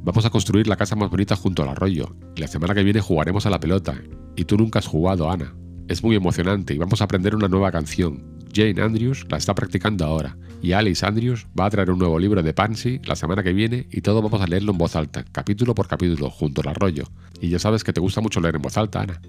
Vamos 0.03 0.25
a 0.25 0.29
construir 0.29 0.67
la 0.67 0.75
casa 0.75 0.95
más 0.95 1.09
bonita 1.09 1.35
junto 1.35 1.63
al 1.63 1.69
arroyo, 1.69 2.15
y 2.35 2.41
la 2.41 2.47
semana 2.47 2.73
que 2.73 2.83
viene 2.83 3.01
jugaremos 3.01 3.45
a 3.45 3.49
la 3.49 3.59
pelota. 3.59 3.95
Y 4.35 4.45
tú 4.45 4.57
nunca 4.57 4.79
has 4.79 4.87
jugado, 4.87 5.29
Ana. 5.31 5.55
Es 5.87 6.03
muy 6.03 6.15
emocionante 6.15 6.73
y 6.73 6.77
vamos 6.77 7.01
a 7.01 7.05
aprender 7.05 7.35
una 7.35 7.47
nueva 7.47 7.71
canción. 7.71 8.42
Jane 8.53 8.81
Andrews 8.81 9.25
la 9.29 9.37
está 9.37 9.55
practicando 9.55 10.05
ahora, 10.05 10.37
y 10.61 10.73
Alice 10.73 11.05
Andrews 11.05 11.47
va 11.59 11.65
a 11.65 11.69
traer 11.69 11.91
un 11.91 11.99
nuevo 11.99 12.19
libro 12.19 12.43
de 12.43 12.53
Pansy 12.53 12.99
la 13.03 13.15
semana 13.15 13.43
que 13.43 13.51
viene 13.51 13.87
y 13.91 14.01
todos 14.01 14.23
vamos 14.23 14.41
a 14.41 14.47
leerlo 14.47 14.71
en 14.71 14.77
voz 14.77 14.95
alta, 14.95 15.25
capítulo 15.31 15.73
por 15.75 15.87
capítulo, 15.87 16.29
junto 16.29 16.61
al 16.61 16.69
arroyo. 16.69 17.05
Y 17.41 17.49
ya 17.49 17.59
sabes 17.59 17.83
que 17.83 17.93
te 17.93 17.99
gusta 17.99 18.21
mucho 18.21 18.39
leer 18.39 18.55
en 18.55 18.61
voz 18.61 18.77
alta, 18.77 19.01
Ana. 19.01 19.19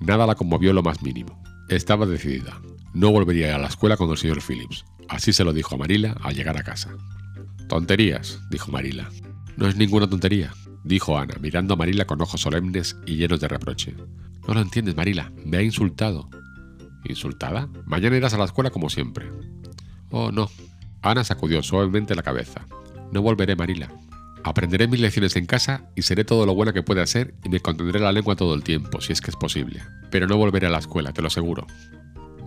Nada 0.00 0.26
la 0.26 0.34
conmovió 0.34 0.72
lo 0.72 0.82
más 0.82 1.02
mínimo. 1.02 1.42
Estaba 1.68 2.06
decidida. 2.06 2.60
No 2.94 3.10
volvería 3.10 3.52
a, 3.52 3.56
a 3.56 3.58
la 3.58 3.68
escuela 3.68 3.96
con 3.96 4.10
el 4.10 4.16
señor 4.16 4.40
Phillips. 4.40 4.84
Así 5.08 5.32
se 5.32 5.44
lo 5.44 5.52
dijo 5.52 5.74
a 5.74 5.78
Marila 5.78 6.16
al 6.22 6.34
llegar 6.34 6.56
a 6.56 6.62
casa. 6.62 6.90
Tonterías, 7.68 8.40
dijo 8.50 8.70
Marila. 8.70 9.08
No 9.56 9.68
es 9.68 9.76
ninguna 9.76 10.08
tontería, 10.08 10.52
dijo 10.84 11.18
Ana, 11.18 11.34
mirando 11.40 11.74
a 11.74 11.76
Marila 11.76 12.06
con 12.06 12.20
ojos 12.20 12.40
solemnes 12.40 12.96
y 13.06 13.16
llenos 13.16 13.40
de 13.40 13.48
reproche. 13.48 13.94
No 14.46 14.54
lo 14.54 14.60
entiendes, 14.60 14.96
Marila. 14.96 15.32
Me 15.44 15.58
ha 15.58 15.62
insultado. 15.62 16.28
¿Insultada? 17.04 17.68
Mañana 17.86 18.16
irás 18.16 18.34
a 18.34 18.38
la 18.38 18.44
escuela 18.44 18.70
como 18.70 18.90
siempre. 18.90 19.30
Oh, 20.10 20.30
no. 20.30 20.50
Ana 21.02 21.24
sacudió 21.24 21.62
suavemente 21.62 22.14
la 22.14 22.22
cabeza. 22.22 22.66
No 23.12 23.22
volveré, 23.22 23.56
Marila. 23.56 23.88
Aprenderé 24.44 24.88
mis 24.88 25.00
lecciones 25.00 25.36
en 25.36 25.46
casa 25.46 25.90
y 25.94 26.02
seré 26.02 26.24
todo 26.24 26.46
lo 26.46 26.54
buena 26.54 26.72
que 26.72 26.82
pueda 26.82 27.06
ser 27.06 27.34
y 27.44 27.48
me 27.48 27.60
contendré 27.60 28.00
la 28.00 28.12
lengua 28.12 28.36
todo 28.36 28.54
el 28.54 28.64
tiempo, 28.64 29.00
si 29.00 29.12
es 29.12 29.20
que 29.20 29.30
es 29.30 29.36
posible. 29.36 29.82
Pero 30.10 30.26
no 30.26 30.36
volveré 30.36 30.66
a 30.66 30.70
la 30.70 30.78
escuela, 30.78 31.12
te 31.12 31.22
lo 31.22 31.28
aseguro. 31.28 31.66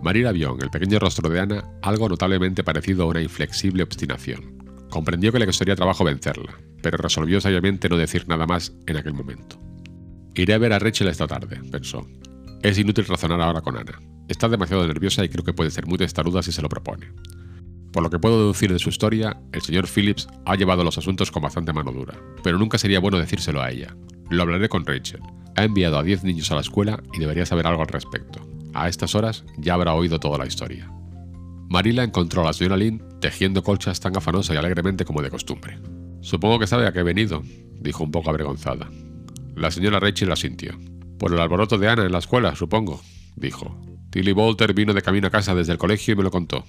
Marila 0.02 0.32
vio 0.32 0.54
en 0.54 0.62
el 0.62 0.70
pequeño 0.70 0.98
rostro 0.98 1.30
de 1.30 1.40
Ana 1.40 1.64
algo 1.82 2.08
notablemente 2.08 2.62
parecido 2.62 3.04
a 3.04 3.06
una 3.06 3.22
inflexible 3.22 3.82
obstinación. 3.82 4.58
Comprendió 4.90 5.32
que 5.32 5.38
le 5.38 5.46
costaría 5.46 5.74
trabajo 5.74 6.04
vencerla, 6.04 6.54
pero 6.82 6.98
resolvió 6.98 7.40
sabiamente 7.40 7.88
no 7.88 7.96
decir 7.96 8.28
nada 8.28 8.46
más 8.46 8.72
en 8.86 8.96
aquel 8.98 9.14
momento. 9.14 9.58
Iré 10.34 10.52
a 10.52 10.58
ver 10.58 10.74
a 10.74 10.78
Rachel 10.78 11.08
esta 11.08 11.26
tarde, 11.26 11.60
pensó. 11.70 12.06
Es 12.62 12.78
inútil 12.78 13.06
razonar 13.06 13.40
ahora 13.40 13.62
con 13.62 13.76
Ana. 13.76 13.98
Está 14.28 14.48
demasiado 14.48 14.86
nerviosa 14.86 15.24
y 15.24 15.28
creo 15.28 15.44
que 15.44 15.52
puede 15.52 15.70
ser 15.70 15.86
muy 15.86 15.98
testaruda 15.98 16.42
si 16.42 16.52
se 16.52 16.62
lo 16.62 16.68
propone. 16.68 17.12
Por 17.92 18.02
lo 18.02 18.10
que 18.10 18.18
puedo 18.18 18.38
deducir 18.38 18.72
de 18.72 18.78
su 18.78 18.90
historia, 18.90 19.40
el 19.52 19.62
señor 19.62 19.86
Phillips 19.88 20.28
ha 20.44 20.56
llevado 20.56 20.84
los 20.84 20.98
asuntos 20.98 21.30
con 21.30 21.42
bastante 21.42 21.72
mano 21.72 21.92
dura, 21.92 22.14
pero 22.42 22.58
nunca 22.58 22.78
sería 22.78 23.00
bueno 23.00 23.18
decírselo 23.18 23.62
a 23.62 23.70
ella. 23.70 23.96
Lo 24.28 24.42
hablaré 24.42 24.68
con 24.68 24.84
Rachel. 24.84 25.20
Ha 25.56 25.64
enviado 25.64 25.98
a 25.98 26.02
10 26.02 26.24
niños 26.24 26.50
a 26.50 26.56
la 26.56 26.60
escuela 26.60 27.02
y 27.14 27.20
debería 27.20 27.46
saber 27.46 27.66
algo 27.66 27.82
al 27.82 27.88
respecto. 27.88 28.46
A 28.74 28.88
estas 28.88 29.14
horas 29.14 29.44
ya 29.56 29.74
habrá 29.74 29.94
oído 29.94 30.20
toda 30.20 30.36
la 30.36 30.46
historia. 30.46 30.90
Marila 31.68 32.04
encontró 32.04 32.42
a 32.42 32.46
la 32.46 32.52
señora 32.52 32.76
Lynn 32.76 33.02
tejiendo 33.20 33.62
colchas 33.62 33.98
tan 34.00 34.16
afanosa 34.16 34.52
y 34.52 34.56
alegremente 34.58 35.04
como 35.04 35.22
de 35.22 35.30
costumbre. 35.30 35.78
Supongo 36.20 36.58
que 36.58 36.66
sabe 36.66 36.86
a 36.86 36.92
qué 36.92 37.00
he 37.00 37.04
venido, 37.04 37.42
dijo 37.80 38.04
un 38.04 38.10
poco 38.10 38.28
avergonzada. 38.28 38.90
La 39.54 39.70
señora 39.70 40.00
Rachel 40.00 40.30
asintió. 40.30 40.78
Por 41.18 41.32
el 41.32 41.40
alboroto 41.40 41.78
de 41.78 41.88
Ana 41.88 42.04
en 42.04 42.12
la 42.12 42.18
escuela, 42.18 42.54
supongo, 42.54 43.00
dijo. 43.36 43.80
Tilly 44.16 44.32
Bolter 44.32 44.72
vino 44.72 44.94
de 44.94 45.02
camino 45.02 45.26
a 45.26 45.30
casa 45.30 45.54
desde 45.54 45.72
el 45.72 45.78
colegio 45.78 46.14
y 46.14 46.16
me 46.16 46.22
lo 46.22 46.30
contó. 46.30 46.64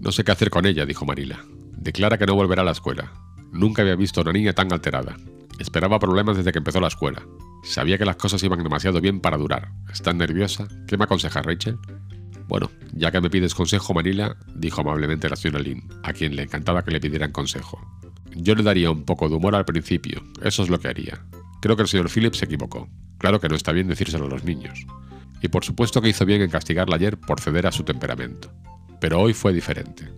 No 0.00 0.10
sé 0.10 0.24
qué 0.24 0.32
hacer 0.32 0.50
con 0.50 0.66
ella, 0.66 0.86
dijo 0.86 1.06
Marila. 1.06 1.38
Declara 1.76 2.18
que 2.18 2.26
no 2.26 2.34
volverá 2.34 2.62
a 2.62 2.64
la 2.64 2.72
escuela. 2.72 3.12
Nunca 3.52 3.82
había 3.82 3.94
visto 3.94 4.18
a 4.18 4.22
una 4.24 4.32
niña 4.32 4.54
tan 4.54 4.72
alterada. 4.72 5.16
Esperaba 5.60 6.00
problemas 6.00 6.36
desde 6.36 6.50
que 6.50 6.58
empezó 6.58 6.80
la 6.80 6.88
escuela. 6.88 7.22
Sabía 7.62 7.96
que 7.96 8.04
las 8.04 8.16
cosas 8.16 8.42
iban 8.42 8.60
demasiado 8.64 9.00
bien 9.00 9.20
para 9.20 9.36
durar. 9.36 9.70
¿Estás 9.88 10.16
nerviosa? 10.16 10.66
¿Qué 10.88 10.98
me 10.98 11.04
aconseja 11.04 11.42
Rachel? 11.42 11.78
Bueno, 12.48 12.72
ya 12.92 13.12
que 13.12 13.20
me 13.20 13.30
pides 13.30 13.54
consejo, 13.54 13.94
Marila, 13.94 14.36
dijo 14.56 14.80
amablemente 14.80 15.30
la 15.30 15.36
señora 15.36 15.62
Lynn, 15.62 15.88
a 16.02 16.12
quien 16.12 16.34
le 16.34 16.42
encantaba 16.42 16.82
que 16.82 16.90
le 16.90 16.98
pidieran 16.98 17.30
consejo. 17.30 17.80
Yo 18.34 18.56
le 18.56 18.64
daría 18.64 18.90
un 18.90 19.04
poco 19.04 19.28
de 19.28 19.36
humor 19.36 19.54
al 19.54 19.64
principio, 19.64 20.24
eso 20.42 20.64
es 20.64 20.70
lo 20.70 20.80
que 20.80 20.88
haría. 20.88 21.24
Creo 21.62 21.76
que 21.76 21.82
el 21.82 21.88
señor 21.88 22.10
Phillips 22.10 22.38
se 22.38 22.46
equivocó. 22.46 22.88
Claro 23.18 23.38
que 23.38 23.48
no 23.48 23.54
está 23.54 23.70
bien 23.70 23.86
decírselo 23.86 24.24
a 24.24 24.30
los 24.30 24.42
niños 24.42 24.84
y 25.42 25.48
por 25.48 25.64
supuesto 25.64 26.00
que 26.00 26.08
hizo 26.08 26.24
bien 26.24 26.42
en 26.42 26.50
castigarla 26.50 26.96
ayer 26.96 27.18
por 27.18 27.40
ceder 27.40 27.66
a 27.66 27.72
su 27.72 27.84
temperamento. 27.84 28.52
Pero 29.00 29.20
hoy 29.20 29.32
fue 29.32 29.52
diferente. 29.52 30.08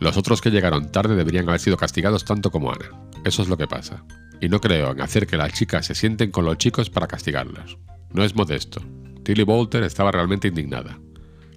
Los 0.00 0.16
otros 0.16 0.40
que 0.40 0.50
llegaron 0.50 0.92
tarde 0.92 1.16
deberían 1.16 1.48
haber 1.48 1.60
sido 1.60 1.76
castigados 1.76 2.24
tanto 2.24 2.50
como 2.50 2.72
Ana. 2.72 2.90
Eso 3.24 3.42
es 3.42 3.48
lo 3.48 3.56
que 3.56 3.66
pasa. 3.66 4.04
Y 4.40 4.48
no 4.48 4.60
creo 4.60 4.92
en 4.92 5.00
hacer 5.00 5.26
que 5.26 5.36
las 5.36 5.52
chicas 5.52 5.86
se 5.86 5.94
sienten 5.94 6.30
con 6.30 6.44
los 6.44 6.58
chicos 6.58 6.90
para 6.90 7.08
castigarlas. 7.08 7.76
No 8.12 8.22
es 8.22 8.34
modesto. 8.34 8.80
Tilly 9.24 9.42
Bolter 9.42 9.82
estaba 9.82 10.12
realmente 10.12 10.48
indignada. 10.48 10.98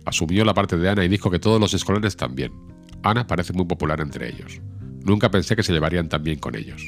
Asumió 0.06 0.44
la 0.44 0.54
parte 0.54 0.78
de 0.78 0.90
Ana 0.90 1.06
y 1.06 1.10
dijo 1.10 1.30
que 1.30 1.40
todos 1.40 1.60
los 1.60 1.74
escolares 1.74 2.18
también. 2.18 2.52
Ana 3.04 3.28
parece 3.28 3.54
muy 3.54 3.66
popular 3.66 4.02
entre 4.02 4.30
ellos. 4.30 4.60
Nunca 5.04 5.30
pensé 5.30 5.56
que 5.56 5.64
se 5.64 5.74
llevarían 5.74 6.10
tan 6.10 6.24
bien 6.24 6.40
con 6.40 6.56
ellos. 6.56 6.82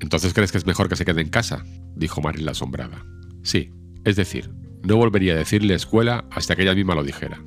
¿Entonces 0.00 0.32
crees 0.32 0.52
que 0.52 0.58
es 0.58 0.66
mejor 0.66 0.88
que 0.88 0.96
se 0.96 1.04
quede 1.04 1.20
en 1.20 1.30
casa? 1.30 1.64
dijo 1.96 2.20
Marilla 2.20 2.52
asombrada. 2.52 3.04
Sí, 3.42 3.72
es 4.04 4.16
decir, 4.16 4.50
no 4.84 4.96
volvería 4.96 5.32
a 5.32 5.36
decirle 5.36 5.74
escuela 5.74 6.24
hasta 6.30 6.54
que 6.54 6.62
ella 6.62 6.74
misma 6.74 6.94
lo 6.94 7.02
dijera. 7.02 7.40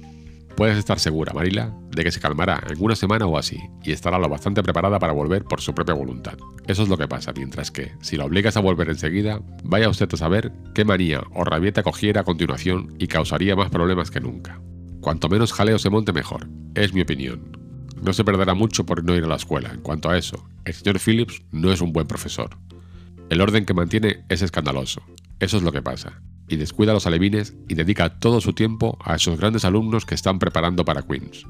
Puedes 0.55 0.79
estar 0.79 0.97
segura, 0.97 1.33
Marila, 1.33 1.71
de 1.91 2.03
que 2.03 2.11
se 2.11 2.19
calmará 2.19 2.63
en 2.67 2.83
una 2.83 2.95
semana 2.95 3.27
o 3.27 3.37
así 3.37 3.59
y 3.83 3.91
estará 3.91 4.17
lo 4.17 4.27
bastante 4.27 4.63
preparada 4.63 4.97
para 4.97 5.13
volver 5.13 5.43
por 5.43 5.61
su 5.61 5.75
propia 5.75 5.93
voluntad. 5.93 6.35
Eso 6.65 6.81
es 6.81 6.89
lo 6.89 6.97
que 6.97 7.07
pasa, 7.07 7.31
mientras 7.31 7.69
que, 7.69 7.91
si 8.01 8.17
la 8.17 8.25
obligas 8.25 8.57
a 8.57 8.61
volver 8.61 8.89
enseguida, 8.89 9.39
vaya 9.63 9.87
usted 9.87 10.09
a 10.11 10.17
saber 10.17 10.51
qué 10.73 10.83
manía 10.83 11.21
o 11.35 11.43
rabieta 11.43 11.83
cogiera 11.83 12.21
a 12.21 12.23
continuación 12.23 12.95
y 12.97 13.05
causaría 13.05 13.55
más 13.55 13.69
problemas 13.69 14.09
que 14.09 14.19
nunca. 14.19 14.59
Cuanto 14.99 15.29
menos 15.29 15.53
jaleo 15.53 15.77
se 15.77 15.91
monte 15.91 16.11
mejor, 16.11 16.49
es 16.73 16.91
mi 16.91 17.01
opinión. 17.01 17.55
No 18.01 18.13
se 18.13 18.23
perderá 18.23 18.55
mucho 18.55 18.83
por 18.83 19.03
no 19.03 19.15
ir 19.15 19.25
a 19.25 19.27
la 19.27 19.35
escuela. 19.35 19.69
En 19.71 19.81
cuanto 19.81 20.09
a 20.09 20.17
eso, 20.17 20.49
el 20.65 20.73
señor 20.73 20.99
Phillips 20.99 21.43
no 21.51 21.71
es 21.71 21.81
un 21.81 21.93
buen 21.93 22.07
profesor. 22.07 22.57
El 23.29 23.41
orden 23.41 23.65
que 23.65 23.75
mantiene 23.75 24.25
es 24.27 24.41
escandaloso. 24.41 25.03
Eso 25.39 25.57
es 25.57 25.63
lo 25.63 25.71
que 25.71 25.83
pasa 25.83 26.19
y 26.47 26.55
descuida 26.55 26.91
a 26.91 26.93
los 26.93 27.07
alevines 27.07 27.55
y 27.67 27.75
dedica 27.75 28.19
todo 28.19 28.41
su 28.41 28.53
tiempo 28.53 28.97
a 29.03 29.15
esos 29.15 29.39
grandes 29.39 29.65
alumnos 29.65 30.05
que 30.05 30.15
están 30.15 30.39
preparando 30.39 30.85
para 30.85 31.01
Queens. 31.01 31.45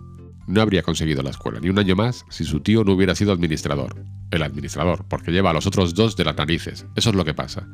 No 0.48 0.62
habría 0.62 0.82
conseguido 0.82 1.24
la 1.24 1.30
escuela 1.30 1.60
ni 1.60 1.70
un 1.70 1.78
año 1.78 1.96
más 1.96 2.26
si 2.30 2.46
su 2.46 2.62
tío 2.62 2.84
no 2.84 2.94
hubiera 2.94 3.16
sido 3.16 3.34
administrador. 3.34 4.04
El 4.32 4.44
administrador, 4.44 5.06
porque 5.08 5.32
lleva 5.32 5.50
a 5.50 5.54
los 5.54 5.68
otros 5.68 5.94
dos 5.94 6.16
de 6.16 6.24
las 6.24 6.38
narices. 6.38 6.86
Eso 6.96 7.10
es 7.10 7.16
lo 7.16 7.26
que 7.26 7.34
pasa. 7.34 7.68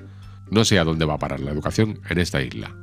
No 0.50 0.66
sé 0.66 0.80
a 0.80 0.84
dónde 0.84 1.06
va 1.06 1.16
a 1.16 1.20
parar 1.20 1.40
la 1.40 1.52
educación 1.52 2.02
en 2.10 2.18
esta 2.20 2.42
isla. 2.42 2.76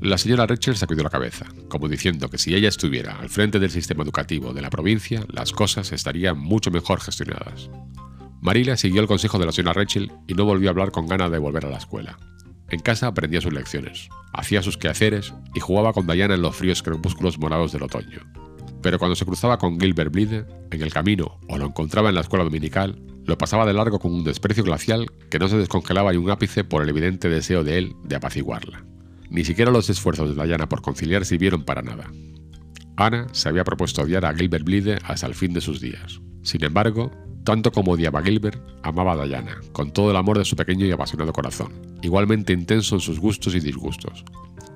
La 0.00 0.18
señora 0.18 0.46
Rachel 0.46 0.76
sacudió 0.76 1.04
la 1.04 1.10
cabeza, 1.10 1.46
como 1.68 1.88
diciendo 1.88 2.28
que 2.28 2.38
si 2.38 2.54
ella 2.54 2.68
estuviera 2.68 3.20
al 3.20 3.28
frente 3.28 3.60
del 3.60 3.70
sistema 3.70 4.02
educativo 4.02 4.52
de 4.52 4.60
la 4.60 4.68
provincia, 4.68 5.24
las 5.28 5.52
cosas 5.52 5.92
estarían 5.92 6.38
mucho 6.38 6.70
mejor 6.70 7.00
gestionadas. 7.00 7.70
Marila 8.40 8.76
siguió 8.76 9.00
el 9.00 9.06
consejo 9.06 9.38
de 9.38 9.46
la 9.46 9.52
señora 9.52 9.74
Rachel 9.74 10.10
y 10.26 10.34
no 10.34 10.44
volvió 10.44 10.68
a 10.68 10.72
hablar 10.72 10.90
con 10.90 11.06
ganas 11.06 11.30
de 11.30 11.38
volver 11.38 11.66
a 11.66 11.70
la 11.70 11.76
escuela. 11.76 12.18
En 12.72 12.80
casa 12.80 13.06
aprendía 13.06 13.42
sus 13.42 13.52
lecciones, 13.52 14.08
hacía 14.32 14.62
sus 14.62 14.78
quehaceres 14.78 15.34
y 15.54 15.60
jugaba 15.60 15.92
con 15.92 16.06
Diana 16.06 16.34
en 16.34 16.40
los 16.40 16.56
fríos 16.56 16.82
crepúsculos 16.82 17.38
morados 17.38 17.70
del 17.70 17.82
otoño. 17.82 18.20
Pero 18.80 18.98
cuando 18.98 19.14
se 19.14 19.26
cruzaba 19.26 19.58
con 19.58 19.78
Gilbert 19.78 20.10
Blythe 20.10 20.46
en 20.70 20.82
el 20.82 20.90
camino 20.90 21.38
o 21.50 21.58
lo 21.58 21.66
encontraba 21.66 22.08
en 22.08 22.14
la 22.14 22.22
escuela 22.22 22.44
dominical, 22.44 22.98
lo 23.26 23.36
pasaba 23.36 23.66
de 23.66 23.74
largo 23.74 23.98
con 23.98 24.14
un 24.14 24.24
desprecio 24.24 24.64
glacial 24.64 25.06
que 25.28 25.38
no 25.38 25.48
se 25.48 25.58
descongelaba 25.58 26.12
ni 26.12 26.16
un 26.16 26.30
ápice 26.30 26.64
por 26.64 26.82
el 26.82 26.88
evidente 26.88 27.28
deseo 27.28 27.62
de 27.62 27.76
él 27.76 27.94
de 28.04 28.16
apaciguarla. 28.16 28.86
Ni 29.28 29.44
siquiera 29.44 29.70
los 29.70 29.90
esfuerzos 29.90 30.34
de 30.34 30.42
Diana 30.42 30.70
por 30.70 30.80
conciliar 30.80 31.26
sirvieron 31.26 31.64
para 31.64 31.82
nada. 31.82 32.10
Ana 32.96 33.26
se 33.32 33.50
había 33.50 33.64
propuesto 33.64 34.00
odiar 34.00 34.24
a 34.24 34.34
Gilbert 34.34 34.64
Blythe 34.64 34.98
hasta 35.04 35.26
el 35.26 35.34
fin 35.34 35.52
de 35.52 35.60
sus 35.60 35.78
días. 35.78 36.22
Sin 36.42 36.64
embargo, 36.64 37.10
tanto 37.44 37.72
como 37.72 37.92
odiaba 37.92 38.22
Gilbert, 38.22 38.60
amaba 38.82 39.12
a 39.12 39.26
Diana, 39.26 39.58
con 39.72 39.92
todo 39.92 40.10
el 40.10 40.16
amor 40.16 40.38
de 40.38 40.44
su 40.44 40.56
pequeño 40.56 40.86
y 40.86 40.92
apasionado 40.92 41.32
corazón, 41.32 41.72
igualmente 42.02 42.52
intenso 42.52 42.94
en 42.94 43.00
sus 43.00 43.18
gustos 43.18 43.54
y 43.54 43.60
disgustos. 43.60 44.24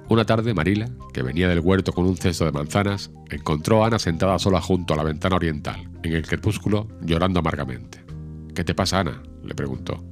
Una 0.09 0.25
tarde, 0.25 0.55
Marila, 0.55 0.89
que 1.13 1.23
venía 1.23 1.49
del 1.49 1.61
huerto 1.61 1.93
con 1.93 2.07
un 2.07 2.17
cesto 2.17 2.45
de 2.45 2.53
manzanas, 2.53 3.11
encontró 3.31 3.83
a 3.83 3.89
Ana 3.89 3.99
sentada 3.99 4.39
sola 4.39 4.61
junto 4.61 4.95
a 4.95 4.97
la 4.97 5.03
ventana 5.03 5.37
oriental, 5.37 5.89
en 6.03 6.13
el 6.13 6.27
crepúsculo, 6.27 6.87
llorando 7.03 7.41
amargamente. 7.41 8.05
¿Qué 8.55 8.63
te 8.63 8.75
pasa, 8.75 9.01
Ana? 9.01 9.23
le 9.45 9.55
preguntó. 9.55 10.05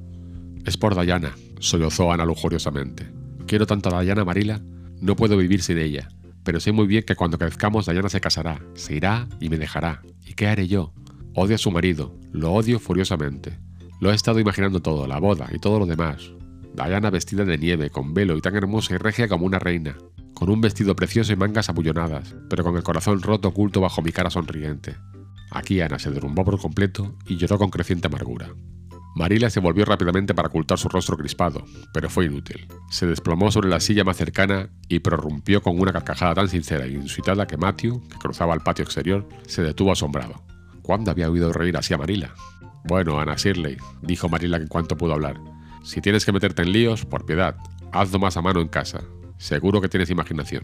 Es 0.65 0.75
por 0.77 0.99
Diana, 1.01 1.35
sollozó 1.59 2.11
Ana 2.11 2.25
lujuriosamente. 2.25 3.09
Quiero 3.47 3.65
tanto 3.67 3.95
a 3.95 4.01
Diana, 4.01 4.25
Marila, 4.25 4.61
no 4.99 5.15
puedo 5.15 5.37
vivir 5.37 5.61
sin 5.61 5.77
ella. 5.77 6.09
pero 6.43 6.59
sé 6.59 6.71
muy 6.71 6.85
bien 6.85 7.03
que 7.03 7.15
cuando 7.15 7.39
crezcamos 7.39 7.87
Diana 7.87 8.07
se 8.07 8.21
casará, 8.21 8.61
se 8.75 8.95
irá 8.95 9.27
y 9.39 9.49
me 9.49 9.57
dejará. 9.57 10.03
¿Y 10.27 10.35
qué 10.35 10.45
haré 10.45 10.67
yo? 10.67 10.93
Odio 11.37 11.55
a 11.55 11.57
su 11.57 11.69
marido, 11.69 12.17
lo 12.31 12.53
odio 12.53 12.79
furiosamente. 12.79 13.59
Lo 13.99 14.09
he 14.09 14.15
estado 14.15 14.39
imaginando 14.39 14.81
todo, 14.81 15.05
la 15.05 15.19
boda 15.19 15.49
y 15.51 15.59
todo 15.59 15.79
lo 15.79 15.85
demás. 15.85 16.31
Diana 16.73 17.09
vestida 17.09 17.43
de 17.43 17.57
nieve, 17.57 17.89
con 17.89 18.13
velo 18.13 18.37
y 18.37 18.41
tan 18.41 18.55
hermosa 18.55 18.95
y 18.95 18.97
regia 18.97 19.27
como 19.27 19.45
una 19.45 19.59
reina, 19.59 19.97
con 20.33 20.49
un 20.49 20.61
vestido 20.61 20.95
precioso 20.95 21.33
y 21.33 21.35
mangas 21.35 21.67
abullonadas, 21.67 22.33
pero 22.49 22.63
con 22.63 22.77
el 22.77 22.83
corazón 22.83 23.21
roto 23.21 23.49
oculto 23.49 23.81
bajo 23.81 24.01
mi 24.01 24.13
cara 24.13 24.29
sonriente. 24.29 24.95
Aquí 25.51 25.81
Ana 25.81 25.99
se 25.99 26.09
derrumbó 26.09 26.45
por 26.45 26.57
completo 26.57 27.17
y 27.27 27.35
lloró 27.35 27.57
con 27.57 27.69
creciente 27.69 28.07
amargura. 28.07 28.53
Marila 29.17 29.49
se 29.49 29.59
volvió 29.59 29.83
rápidamente 29.83 30.33
para 30.33 30.47
ocultar 30.47 30.77
su 30.77 30.87
rostro 30.87 31.17
crispado, 31.17 31.65
pero 31.93 32.09
fue 32.09 32.27
inútil. 32.27 32.65
Se 32.89 33.07
desplomó 33.07 33.51
sobre 33.51 33.67
la 33.67 33.81
silla 33.81 34.05
más 34.05 34.15
cercana 34.15 34.69
y 34.87 34.99
prorrumpió 34.99 35.61
con 35.61 35.77
una 35.77 35.91
carcajada 35.91 36.35
tan 36.35 36.47
sincera 36.47 36.85
e 36.85 36.91
inusitada 36.91 37.45
que 37.45 37.57
Matthew, 37.57 38.07
que 38.07 38.17
cruzaba 38.19 38.53
el 38.53 38.61
patio 38.61 38.83
exterior, 38.85 39.27
se 39.47 39.63
detuvo 39.63 39.91
asombrado. 39.91 40.54
¿Cuándo 40.85 41.09
había 41.09 41.31
oído 41.31 41.51
reír 41.51 41.75
así 41.77 41.95
a 41.95 41.97
Marila? 41.97 42.35
Bueno, 42.83 43.19
Ana 43.19 43.33
Shirley, 43.35 43.75
dijo 44.03 44.29
Marila 44.29 44.57
en 44.57 44.67
cuanto 44.67 44.95
pudo 44.95 45.13
hablar. 45.13 45.41
Si 45.83 45.99
tienes 45.99 46.25
que 46.25 46.31
meterte 46.31 46.61
en 46.61 46.73
líos, 46.73 47.05
por 47.05 47.25
piedad, 47.25 47.55
hazlo 47.91 48.19
más 48.19 48.37
a 48.37 48.43
mano 48.43 48.61
en 48.61 48.67
casa. 48.67 49.01
Seguro 49.37 49.81
que 49.81 49.89
tienes 49.89 50.11
imaginación. 50.11 50.63